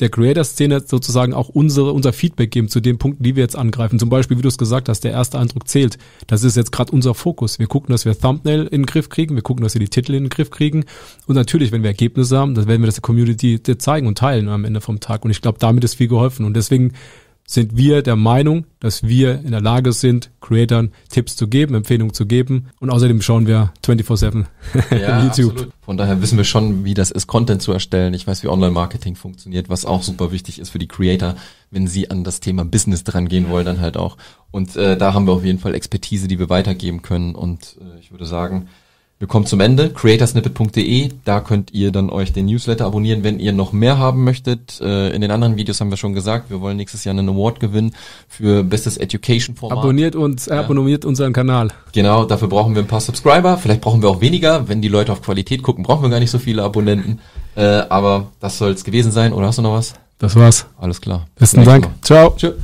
der 0.00 0.10
Creator-Szene 0.10 0.84
sozusagen 0.86 1.34
auch 1.34 1.48
unsere, 1.48 1.92
unser 1.92 2.12
Feedback 2.12 2.50
geben 2.50 2.68
zu 2.68 2.80
den 2.80 2.98
Punkten, 2.98 3.22
die 3.22 3.36
wir 3.36 3.42
jetzt 3.42 3.56
angreifen. 3.56 3.98
Zum 3.98 4.08
Beispiel, 4.08 4.38
wie 4.38 4.42
du 4.42 4.48
es 4.48 4.58
gesagt 4.58 4.88
hast, 4.88 5.02
der 5.02 5.10
erste 5.10 5.38
Eindruck 5.38 5.66
zählt. 5.68 5.98
Das 6.26 6.44
ist 6.44 6.56
jetzt 6.56 6.70
gerade 6.70 6.92
unser 6.92 7.14
Fokus. 7.14 7.58
Wir 7.58 7.66
gucken, 7.66 7.92
dass 7.92 8.04
wir 8.04 8.18
Thumbnail 8.18 8.62
in 8.66 8.82
den 8.82 8.86
Griff 8.86 9.08
kriegen, 9.08 9.34
wir 9.34 9.42
gucken, 9.42 9.64
dass 9.64 9.74
wir 9.74 9.80
die 9.80 9.88
Titel 9.88 10.14
in 10.14 10.24
den 10.24 10.30
Griff 10.30 10.50
kriegen. 10.50 10.84
Und 11.26 11.34
natürlich, 11.34 11.72
wenn 11.72 11.82
wir 11.82 11.90
Ergebnisse 11.90 12.38
haben, 12.38 12.54
dann 12.54 12.68
werden 12.68 12.82
wir 12.82 12.86
das 12.86 12.96
der 12.96 13.02
Community 13.02 13.60
zeigen 13.78 14.06
und 14.06 14.18
teilen 14.18 14.48
am 14.48 14.64
Ende 14.64 14.80
vom 14.80 15.00
Tag. 15.00 15.24
Und 15.24 15.30
ich 15.30 15.40
glaube, 15.40 15.58
damit 15.58 15.84
ist 15.84 15.94
viel 15.94 16.08
geholfen. 16.08 16.44
Und 16.46 16.54
deswegen 16.54 16.92
sind 17.50 17.78
wir 17.78 18.02
der 18.02 18.14
Meinung, 18.14 18.66
dass 18.78 19.04
wir 19.04 19.40
in 19.40 19.52
der 19.52 19.62
Lage 19.62 19.94
sind, 19.94 20.30
Creatern 20.42 20.92
Tipps 21.08 21.34
zu 21.34 21.48
geben, 21.48 21.74
Empfehlungen 21.74 22.12
zu 22.12 22.26
geben. 22.26 22.68
Und 22.78 22.90
außerdem 22.90 23.22
schauen 23.22 23.46
wir 23.46 23.72
24-7 23.86 24.44
ja, 24.90 25.24
YouTube. 25.24 25.52
Absolut. 25.52 25.72
Von 25.80 25.96
daher 25.96 26.20
wissen 26.20 26.36
wir 26.36 26.44
schon, 26.44 26.84
wie 26.84 26.92
das 26.92 27.10
ist, 27.10 27.26
Content 27.26 27.62
zu 27.62 27.72
erstellen. 27.72 28.12
Ich 28.12 28.26
weiß, 28.26 28.42
wie 28.42 28.48
Online-Marketing 28.48 29.16
funktioniert, 29.16 29.70
was 29.70 29.86
auch 29.86 30.02
super 30.02 30.30
wichtig 30.30 30.58
ist 30.58 30.68
für 30.68 30.78
die 30.78 30.88
Creator, 30.88 31.36
wenn 31.70 31.86
sie 31.86 32.10
an 32.10 32.22
das 32.22 32.40
Thema 32.40 32.66
Business 32.66 33.02
dran 33.02 33.30
gehen 33.30 33.48
wollen, 33.48 33.64
dann 33.64 33.80
halt 33.80 33.96
auch. 33.96 34.18
Und 34.50 34.76
äh, 34.76 34.98
da 34.98 35.14
haben 35.14 35.26
wir 35.26 35.32
auf 35.32 35.44
jeden 35.44 35.58
Fall 35.58 35.74
Expertise, 35.74 36.28
die 36.28 36.38
wir 36.38 36.50
weitergeben 36.50 37.00
können. 37.00 37.34
Und 37.34 37.78
äh, 37.80 37.98
ich 37.98 38.10
würde 38.10 38.26
sagen, 38.26 38.68
wir 39.18 39.26
kommen 39.26 39.46
zum 39.46 39.58
Ende. 39.58 39.90
creatorsnippet.de, 39.90 41.08
da 41.24 41.40
könnt 41.40 41.72
ihr 41.72 41.90
dann 41.90 42.08
euch 42.08 42.32
den 42.32 42.46
Newsletter 42.46 42.86
abonnieren, 42.86 43.24
wenn 43.24 43.40
ihr 43.40 43.52
noch 43.52 43.72
mehr 43.72 43.98
haben 43.98 44.22
möchtet. 44.22 44.80
Äh, 44.80 45.10
in 45.10 45.20
den 45.20 45.32
anderen 45.32 45.56
Videos 45.56 45.80
haben 45.80 45.90
wir 45.90 45.96
schon 45.96 46.14
gesagt, 46.14 46.50
wir 46.50 46.60
wollen 46.60 46.76
nächstes 46.76 47.02
Jahr 47.02 47.16
einen 47.16 47.28
Award 47.28 47.58
gewinnen 47.58 47.94
für 48.28 48.62
bestes 48.62 48.96
Education 48.96 49.56
Format. 49.56 49.78
Abonniert 49.78 50.14
uns, 50.14 50.46
ja. 50.46 50.60
abonniert 50.60 51.04
unseren 51.04 51.32
Kanal. 51.32 51.68
Genau, 51.92 52.24
dafür 52.26 52.46
brauchen 52.46 52.76
wir 52.76 52.82
ein 52.82 52.88
paar 52.88 53.00
Subscriber. 53.00 53.58
Vielleicht 53.58 53.80
brauchen 53.80 54.02
wir 54.02 54.08
auch 54.08 54.20
weniger. 54.20 54.68
Wenn 54.68 54.82
die 54.82 54.88
Leute 54.88 55.10
auf 55.10 55.20
Qualität 55.20 55.64
gucken, 55.64 55.82
brauchen 55.82 56.02
wir 56.02 56.10
gar 56.10 56.20
nicht 56.20 56.30
so 56.30 56.38
viele 56.38 56.62
Abonnenten. 56.62 57.18
Äh, 57.56 57.62
aber 57.88 58.28
das 58.38 58.58
soll 58.58 58.70
es 58.70 58.84
gewesen 58.84 59.10
sein. 59.10 59.32
Oder 59.32 59.48
hast 59.48 59.58
du 59.58 59.62
noch 59.62 59.74
was? 59.74 59.94
Das 60.18 60.36
war's. 60.36 60.66
Alles 60.78 61.00
klar. 61.00 61.26
Besten 61.36 61.64
Dank. 61.64 61.88
Ciao. 62.02 62.34
Tschüss. 62.36 62.54